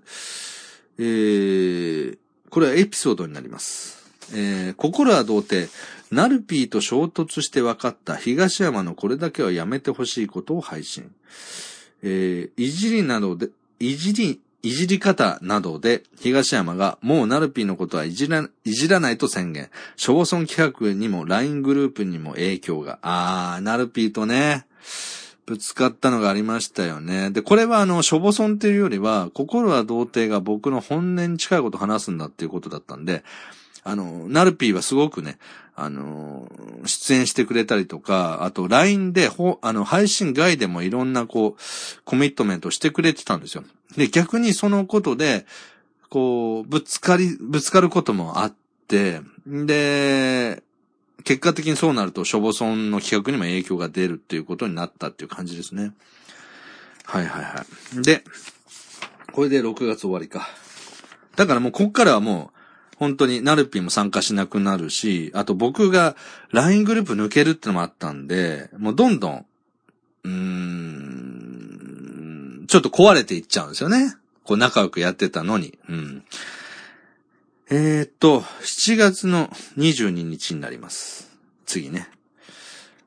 [1.00, 2.18] えー、
[2.50, 3.98] これはエピソードになります。
[4.34, 5.72] えー、心は童貞、
[6.12, 11.12] ナルピーと衝突して分かった東山のこれだけはやめてほしいことを配信。
[12.04, 19.70] えー、いじりなどで、いじり、いじり方などで東山がもうナルピーのことはいじら、いじらないと宣言。
[19.96, 23.00] ショボソン企画にも LINE グループにも影響が。
[23.02, 24.66] あー、ナルピーとね。
[25.48, 27.32] ぶつかったのがありましたよね。
[27.32, 33.24] で、これはあの、しょぼそんっていうよりは、心は童貞が僕の本音に近いことを話すんだっていうことだったんで、
[33.86, 35.40] あの、ナルピーはすごくね、
[35.74, 36.52] あの、
[36.86, 41.62] 出演してくれたりとか、あと LINE で、ほ、あの、配信外でもいろんなこう、
[42.04, 43.64] コミットメントしてくれてたんですよ。
[43.96, 45.46] で、逆にそのことで、
[46.10, 48.54] こう、ぶつかり、ぶつかることもあっ
[48.90, 50.62] て、で、
[51.28, 55.92] 結果的にそうなると、ショボソンの企画にも影響が出るっていうことになったっていう感じですね。
[57.04, 57.66] はいはいは
[58.00, 58.02] い。
[58.02, 58.24] で、
[59.34, 60.48] これで6月終わりか。
[61.36, 62.58] だからもうこっからはもう、
[62.96, 66.16] 本当にナルピーも参加しなくなるし、あと僕が
[66.52, 69.46] LINE グループ抜けるってのもあったんで、もうどんどん、
[70.24, 71.48] うーん、
[72.70, 74.16] ちょっと壊れていっちゃうんですよね。
[74.46, 75.78] こう仲良くやってたのに。
[75.90, 76.24] うん。
[77.70, 81.30] えー、っと、7月の22日になります。
[81.66, 82.08] 次ね。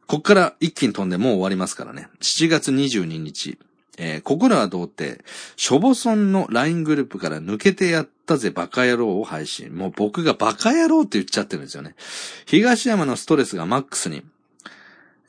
[0.07, 2.09] こっから一気に飛んでもう終わりますからね。
[2.21, 3.59] 7月22日、
[3.97, 5.25] えー、心は童貞、
[5.57, 9.75] しょぼそんの LINE グループから抜けてやったぜバカ野郎を配信。
[9.75, 11.95] もう僕がバカ野郎って言っちゃってるんですよね。
[12.45, 14.25] 東山のストレスがマックスに。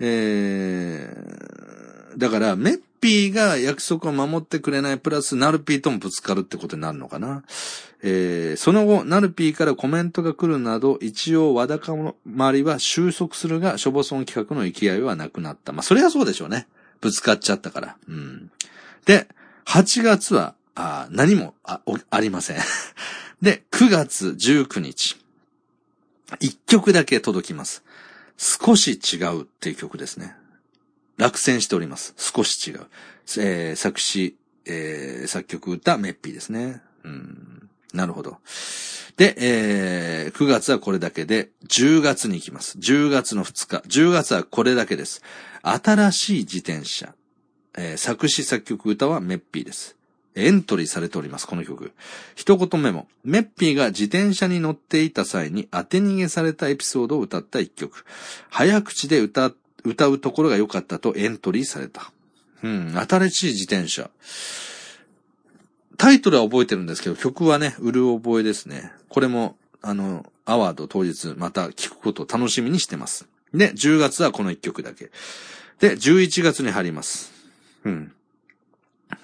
[0.01, 7.43] えー、だから、メッピーが約束を守ってくれないプラス、ナルピーともぶつかるってことになるのかな？
[8.03, 11.93] えー、その後、ナルピーからコメントが来るなど、一応、わだか
[12.25, 15.71] まりは収束するが、しょぼそん企画の勢いはなくなった。
[15.71, 16.67] まあ、それはそうでしょうね。
[16.99, 17.97] ぶつかっちゃったから。
[18.07, 18.51] うん。
[19.05, 19.27] で、
[19.65, 22.57] 8月は、あ何もあありません。
[23.41, 25.17] で、9月19日。
[26.39, 27.83] 1曲だけ届きます。
[28.37, 30.35] 少し違うっていう曲ですね。
[31.17, 32.13] 落選しております。
[32.17, 32.87] 少し違う。
[33.37, 34.35] えー、作詞、
[34.65, 36.81] えー、作曲歌、メッピーですね。
[37.03, 37.69] うん。
[37.93, 38.37] なるほど。
[39.17, 42.77] で、えー、9月はこれだけで、10月に行きます。
[42.77, 43.87] 10月の2日。
[43.87, 45.21] 10月はこれだけです。
[45.61, 47.13] 新しい自転車。
[47.77, 49.95] えー、作詞作曲歌はメッピーです。
[50.33, 51.91] エントリーされております、この曲。
[52.35, 58.05] 一言目も、メッピーが自転車に乗っていた際に当て逃げされたエピソードを歌った一曲。
[58.49, 62.11] 早口で歌っ、歌うところが良かったとエントリーされた。
[62.63, 64.09] うん、新しい自転車。
[65.97, 68.91] タイトルは覚えてるんですけど、曲はね、うる覚えですね。
[69.09, 73.27] これも、あの、アワード当日また聞くことを楽しみにしてます。
[73.53, 75.11] で、10月はこの一曲だけ。
[75.79, 77.31] で、11月に入ります。
[77.83, 78.11] うん。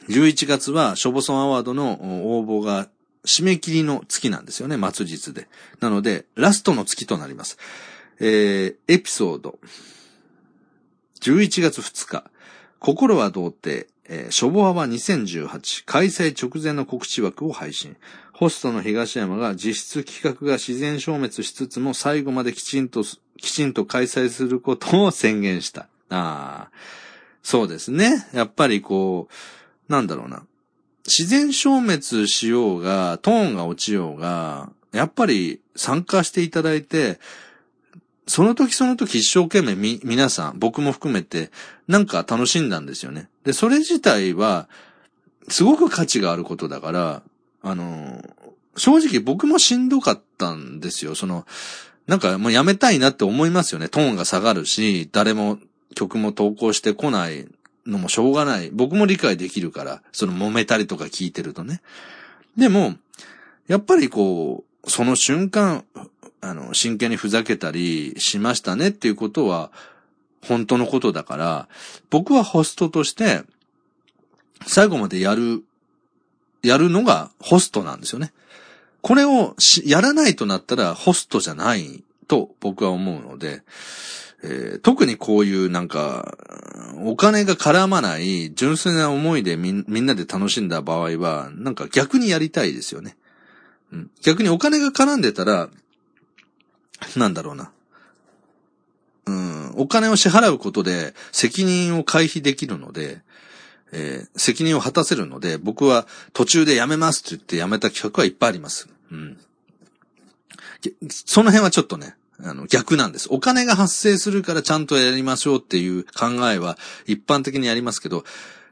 [0.10, 1.94] 11月は、ショボソンアワードの
[2.30, 2.90] 応募が
[3.26, 5.48] 締め切りの月なんですよね、末日で。
[5.80, 7.58] なので、ラストの月となります。
[8.20, 9.60] えー、エピソード。
[11.20, 12.24] 11月2日。
[12.80, 13.88] 心は童貞。
[14.10, 17.98] えー、ショボアは2018開催直前の告知枠を配信。
[18.32, 23.04] ホストの東山が実質企画が自然消滅しつつも最後まできちんと、
[23.38, 25.88] きちんと開催することを宣言した。
[26.10, 26.72] ああ。
[27.44, 28.28] そうですね。
[28.34, 29.28] やっぱりこ
[29.90, 30.44] う、なんだろうな。
[31.06, 37.20] 自然消滅しようが、トーンが落ちようが、やっぱり参加していただいて、
[38.28, 41.50] その時その時一生懸命み、皆さん、僕も含めて、
[41.88, 43.30] なんか楽しんだんですよね。
[43.44, 44.68] で、それ自体は、
[45.48, 47.22] すごく価値があることだから、
[47.62, 48.22] あの、
[48.76, 51.16] 正直僕もしんどかったんですよ。
[51.16, 51.46] その、
[52.06, 53.90] なんかもうやめたいなって思いますよね。
[53.90, 55.58] トーンが下がるし、誰も
[55.96, 57.48] 曲も投稿してこない
[57.86, 58.70] のもしょうがない。
[58.72, 61.82] 僕も理解できるから、その揉めたりとか聞いてるとね。
[62.56, 62.96] でも、
[63.68, 65.84] やっぱりこう、その瞬間、
[66.42, 69.72] あの、真剣にふざけたりしましたねっていうことは、
[70.42, 71.68] 本当のことだから、
[72.10, 73.44] 僕はホストとして、
[74.66, 75.64] 最後までやる、
[76.64, 78.34] やるのがホストなんですよね。
[79.02, 79.56] これを
[79.86, 83.62] やらないとなったらホストじゃないと僕は思うので、
[84.44, 86.38] えー、特にこういうなんか、
[87.04, 93.18] お金が絡まない純粋な思いでみみんなで楽しんだ場合は、なんか逆にやりたいですよね。
[93.92, 95.70] うん、逆にお金が絡んでたら、
[97.16, 97.72] なんだろうな。
[99.26, 103.22] うん、お金を支払うことで責任を回避できるので、
[103.92, 108.90] えー、責任を果たせるので、僕は途中でやめますって言ってやめた企画はいっぱいあります。
[109.12, 109.38] うん。
[111.10, 113.28] その辺はちょっとね、あの、逆なんです。
[113.32, 118.24] お金が発生するからちゃんとやりましょうっていう考えは一般的にありますけど、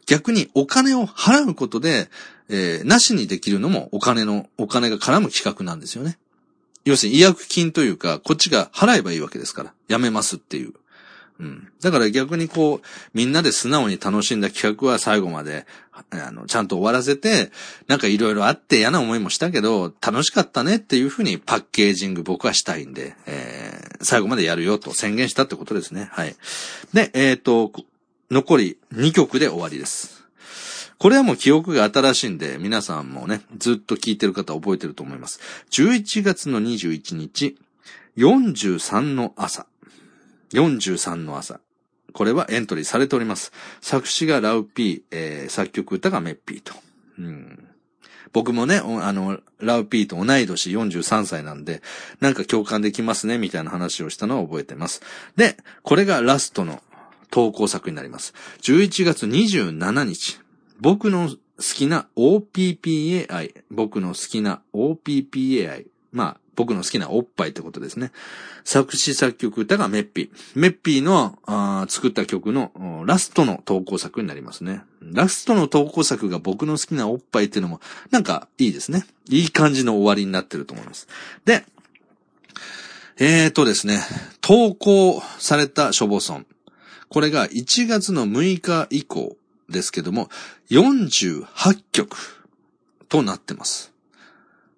[0.05, 2.09] 逆にお金を払うことで、
[2.47, 6.17] えー、なしにできるのもお金の、お金が絡む企画なんですよね。
[6.85, 10.73] 要するに違約金というか、こっちが払えばいいわけですから、やめますっていう。
[11.39, 11.67] うん。
[11.81, 12.81] だから逆にこう、
[13.13, 15.65] みんなで素直に楽しんだ企画は最後まで、
[16.11, 17.51] あの、ちゃんと終わらせて、
[17.87, 26.09] なんかいろいろあって嫌な思いもしたけど、楽しかったねっていうふうにパッケージング僕はしたいんで、えー、最後までやるよと宣言したってことですね。
[26.11, 26.35] はい。
[26.93, 27.71] で、えっ、ー、と、
[28.31, 30.24] 残り2曲で終わりです。
[30.97, 35.39] これはもう記憶が新しいんで、皆さんもね、ずっと聞いてる方覚えてると思います。
[35.71, 37.57] 11月の21日、
[38.17, 39.67] 43の朝。
[40.53, 41.59] 43の朝。
[42.13, 43.51] これはエントリーされております。
[43.81, 46.73] 作詞がラウピー、えー、作曲歌がメッピーと。
[47.19, 47.67] うん、
[48.31, 51.81] 僕もね、あの、ラウピーと同い年43歳なんで、
[52.21, 55.01] なんか共感できますね、みたいな話をしたのを覚えてます。
[55.35, 56.81] で、これがラストの
[57.31, 58.33] 投稿作になります。
[58.61, 60.39] 11月27日。
[60.79, 63.63] 僕の好きな OPPAI。
[63.71, 65.87] 僕の好きな OPPAI。
[66.11, 68.11] まあ、僕の好きなおっぱいってことですね。
[68.63, 70.29] 作詞作曲歌がメッピー。
[70.55, 71.37] メッピーの
[71.89, 74.81] 作った曲のラストの投稿作になりますね。
[75.01, 77.81] ラストの投稿作が僕の好きなおっぱいっていうのも、
[78.11, 79.05] なんかいいですね。
[79.29, 81.07] いい感じの終わりになってると思います。
[81.43, 81.65] で、
[83.17, 84.01] えーとですね、
[84.41, 86.45] 投稿されたショボソン。
[87.09, 89.37] これが1月の6日以降
[89.69, 90.29] ですけども、
[90.69, 91.45] 48
[91.91, 92.17] 曲
[93.09, 93.93] となってます。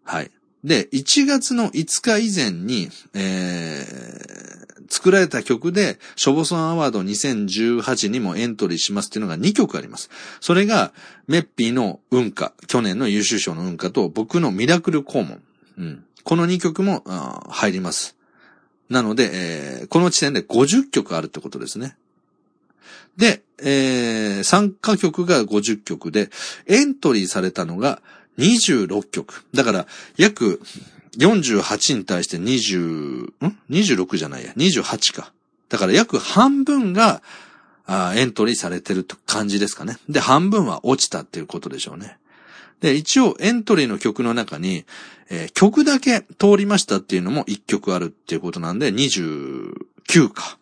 [0.04, 0.32] はい。
[0.64, 10.10] で、1月の5日以前に、えー、作られた曲で、ショボソンアワード2018にもエントリーしますっていうのが2曲あります。
[10.40, 10.94] それが、
[11.28, 15.42] メッピーの運歌、去年の優秀賞の運歌と、僕のミラクル肛門。
[15.78, 16.04] うん。
[16.24, 17.04] この2曲も
[17.50, 18.18] 入ります。
[18.90, 21.96] なので、えーこの時点で50曲あるってことですね。
[23.18, 26.30] で、えー参加曲が50曲で、
[26.68, 28.02] エントリーされたのが
[28.38, 29.46] 26曲。
[29.54, 30.62] だから、約
[31.18, 33.34] 48に対して20、ん
[33.70, 34.54] ?26 じゃないや。
[34.56, 35.34] 28か。
[35.70, 37.22] だから約半分が、
[37.90, 39.98] あエントリーされてる感じですかね。
[40.10, 42.18] で、半分は落ちたっていうことでしょうね。
[42.82, 44.86] で、一応エントリーの曲の中に、
[45.30, 50.58] えー曲だけ通りましたっていうのも1曲あるっていうことなんで、29か。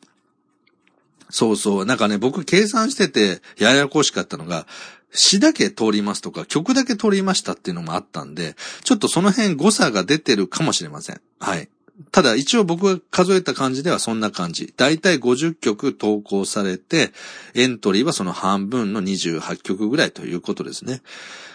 [1.30, 1.86] そうそう。
[1.86, 4.68] なんかね、僕計算しててややこしかったのが、
[5.12, 11.22] 詩だけ通りますとか、曲だけ通りましたっていうのもあったんで、ちょっとその辺誤差が出てるかもしれません。
[11.40, 11.70] はい。
[12.12, 14.74] ただ一応僕が数えた感じではそんな感じ。
[14.76, 17.12] だいたい50曲投稿されて、
[17.54, 21.02] エントリーはその半分の28曲ぐらいということですね。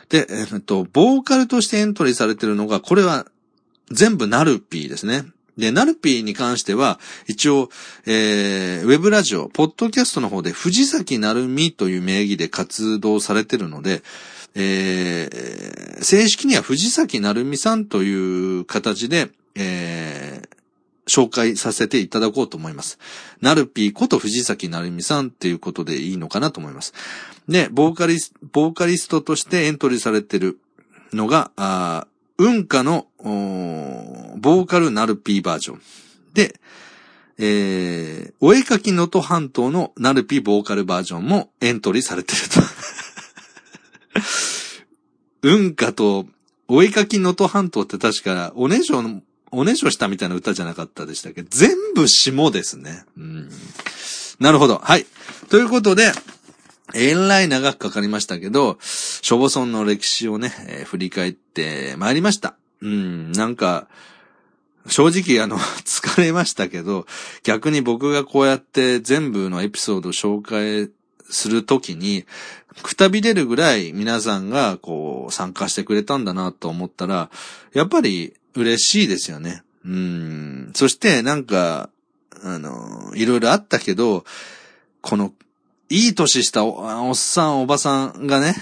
[0.08, 3.26] で、えっと、ボーカルとしてエントリーされてるのが、これは
[3.90, 5.26] 全部ナルピーですね。
[5.56, 7.70] で、ナルピーに関しては、一応、
[8.06, 14.02] えー、ウェブラジオ、ポッドキャストの方で藤崎なるみという名義で活動されてるので、
[14.54, 20.60] えー、正式には藤崎なるみさんという形で、えー、
[21.10, 22.98] 紹介させていただこうと思います。
[23.40, 26.94] ナルピーこと藤崎なるみさんっていうことでいいのかなと思います。
[27.48, 30.58] で、ボーカリス、ボーカリストとしてエントリーされてる
[31.12, 32.10] のが、あー
[32.40, 35.82] 運歌の、ボーカルナルピーバージョン。
[36.34, 36.60] で、
[37.38, 42.60] えー、お絵かき能登半島のナルピーボーカルバージョンもエントリーされてると。
[45.42, 46.26] 運歌と、
[46.68, 51.42] お絵かき能登半島って確か、おねしょの、おねしょしたみたいな歌じゃなかったでしたっけ？
[51.48, 53.04] 全部下ですね。
[53.16, 53.50] うん。
[54.38, 54.78] なるほど。
[54.82, 55.06] はい。
[55.48, 56.12] ということで、
[56.94, 62.56] えらい長くかかりましたけど、ショボソンの歴史をね、えー振り返ってまいりました。
[62.82, 63.88] うん、なんか、
[64.86, 67.06] 正直あの、 疲れましたけど、
[67.42, 70.90] 逆に僕がこうやって全部のエピソードを紹介
[71.28, 72.24] するときに、
[72.82, 77.30] くたびれるぐらい皆さんがこう参加してくれたんだなと思ったら、
[77.72, 79.62] やっぱり嬉しいですよね。
[79.84, 80.72] うん。
[80.74, 81.90] そしてなんか、
[82.42, 84.24] あの、いろいろあったけど、
[85.00, 85.32] この、
[85.88, 88.54] いい年したおおっさん、おばさんがね、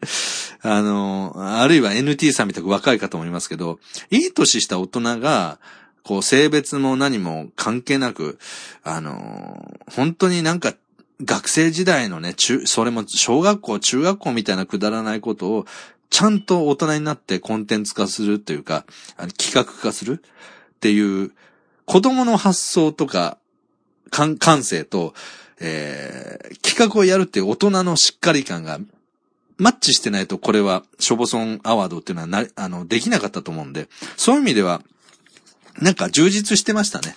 [0.68, 3.78] あの、あるいは NT さんみたく若い方もいますけど、
[4.10, 5.58] いい年した大人が、
[6.02, 8.38] こう、性別も何も関係なく、
[8.82, 10.74] あの、本当になんか、
[11.24, 15.66] 学生時代のね、中、それも小学校、中学校みたいなくだらないことを、
[16.10, 18.84] ちゃんと大人になってコンテンツ化するというか、
[19.16, 21.32] あの企画化するっていう、
[21.84, 23.38] 子供の発想とか、
[24.10, 25.14] 感感性と、
[25.60, 28.78] えー企画をやるっていう大人のしっかり感が、
[29.58, 34.82] マッチしてないとこれは、ショボソンアワードっていうのはな、あの、できなかったと思うんで、そういう意味では、
[35.80, 37.16] なんか充実してましたね。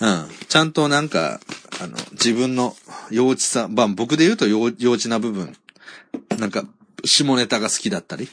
[0.00, 0.28] うん。
[0.48, 1.40] ちゃんとなんか、
[1.80, 2.76] あの、自分の
[3.10, 5.56] 幼稚さ、まあ僕で言うと幼稚な部分、
[6.38, 6.64] なんか、
[7.04, 8.28] 下ネタが好きだったり、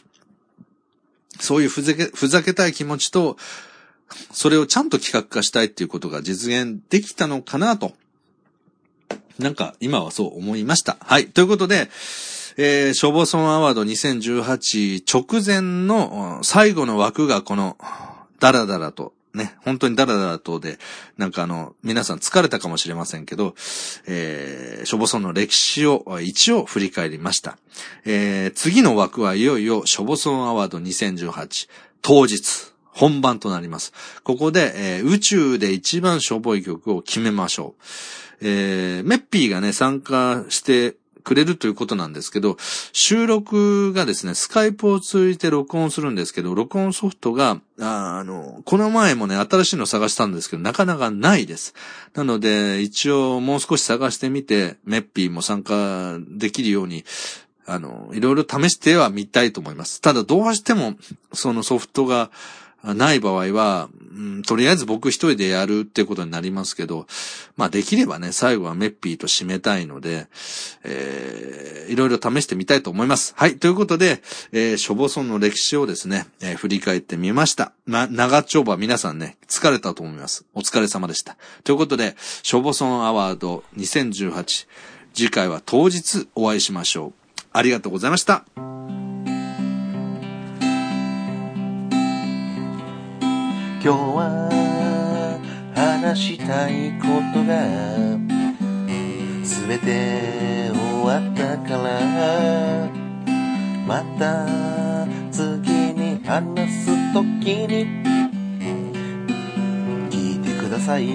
[1.40, 3.38] そういうふざけ、ふざけたい気持ちと、
[4.32, 7.94] それをちゃんと企画化したいっていうことが実現できたのかなと。
[9.40, 10.98] なんか、今はそう思いました。
[11.02, 11.28] はい。
[11.28, 11.90] ということで、
[12.58, 17.78] えー、ショボソンアワード2018直前の最後の枠がこの、
[18.40, 20.78] ダラダラと、ね、本当にダラダラとで、
[21.18, 23.56] なんかあの、皆さん疲れたかもしれませんけど、
[24.08, 27.58] えー、ショボソンの歴史を一応振り返りました。
[28.06, 31.70] えー、次の枠はいよいよショボソンアワード2018
[32.02, 32.76] 当日。
[32.96, 33.92] 本番となります。
[34.24, 37.84] ここで、えー宇宙で一番しょぼい曲を決めましょう。
[38.42, 40.96] えーメッピーがね、参加して
[41.26, 42.56] くれるということなんですけど、
[42.94, 51.74] 収録がですね、スカイプを通じて録音するんですけど、録音ソフトが、あの、この前もね、新しいの探したんですけど、なかなかないです。
[52.14, 57.04] なので、一応もう少し探してみて、メッピーも参加できるように、
[57.66, 60.00] あの、いろいろ試してはみたいと思います。
[60.00, 60.94] ただ、どうしても、
[61.34, 62.30] そのソフトが、
[62.84, 67.06] ない場合は、うん、とりあえず僕一人でやるってことになりますけど、
[67.58, 70.28] まあできればね、最後はメッピーと締めたいので、
[70.84, 73.34] えー、いろいろ試してみたいと思います。
[73.36, 74.22] はい、ということで、
[74.54, 77.74] えー、諸母村の歴史をですね、えー、振り返ってみました。
[77.86, 80.46] ま、長丁場皆さんね、疲れたと思います。
[80.54, 81.36] お疲れ様でした。
[81.66, 84.68] ということで、諸母村アワード2018、
[85.14, 87.14] 次回は当日お会いしましょう。
[87.52, 88.46] ありがとうございました。
[93.86, 94.50] 今日は
[95.76, 97.54] 話したいことが
[99.44, 102.90] 全て終わったから。
[103.86, 104.48] また
[105.32, 107.86] 次に話すときに。
[110.10, 111.06] 聞いてください。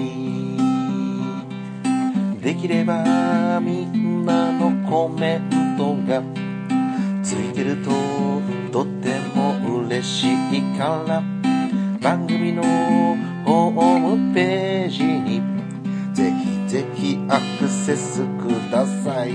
[2.41, 6.23] できればみんなのコメントが
[7.21, 7.91] ついてると
[8.71, 9.57] とっても
[9.87, 11.40] 嬉しいから。
[12.01, 12.63] 番組の
[13.45, 15.39] ホームページに
[16.13, 19.33] ぜひぜひアクセスください。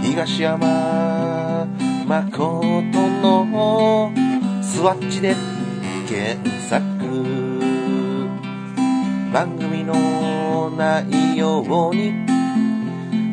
[0.00, 1.66] 東山
[2.06, 4.12] 誠の
[4.62, 5.34] スワッチで
[6.08, 6.84] 検索。
[9.32, 12.12] 番組の内容に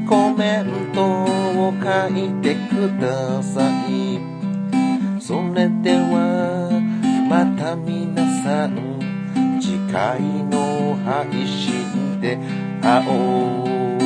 [0.10, 4.19] コメントを書いてください。
[5.22, 6.70] それでは
[7.31, 8.99] また皆さん
[9.61, 12.37] 次回の配信で
[12.81, 13.63] 会お
[13.97, 14.01] う。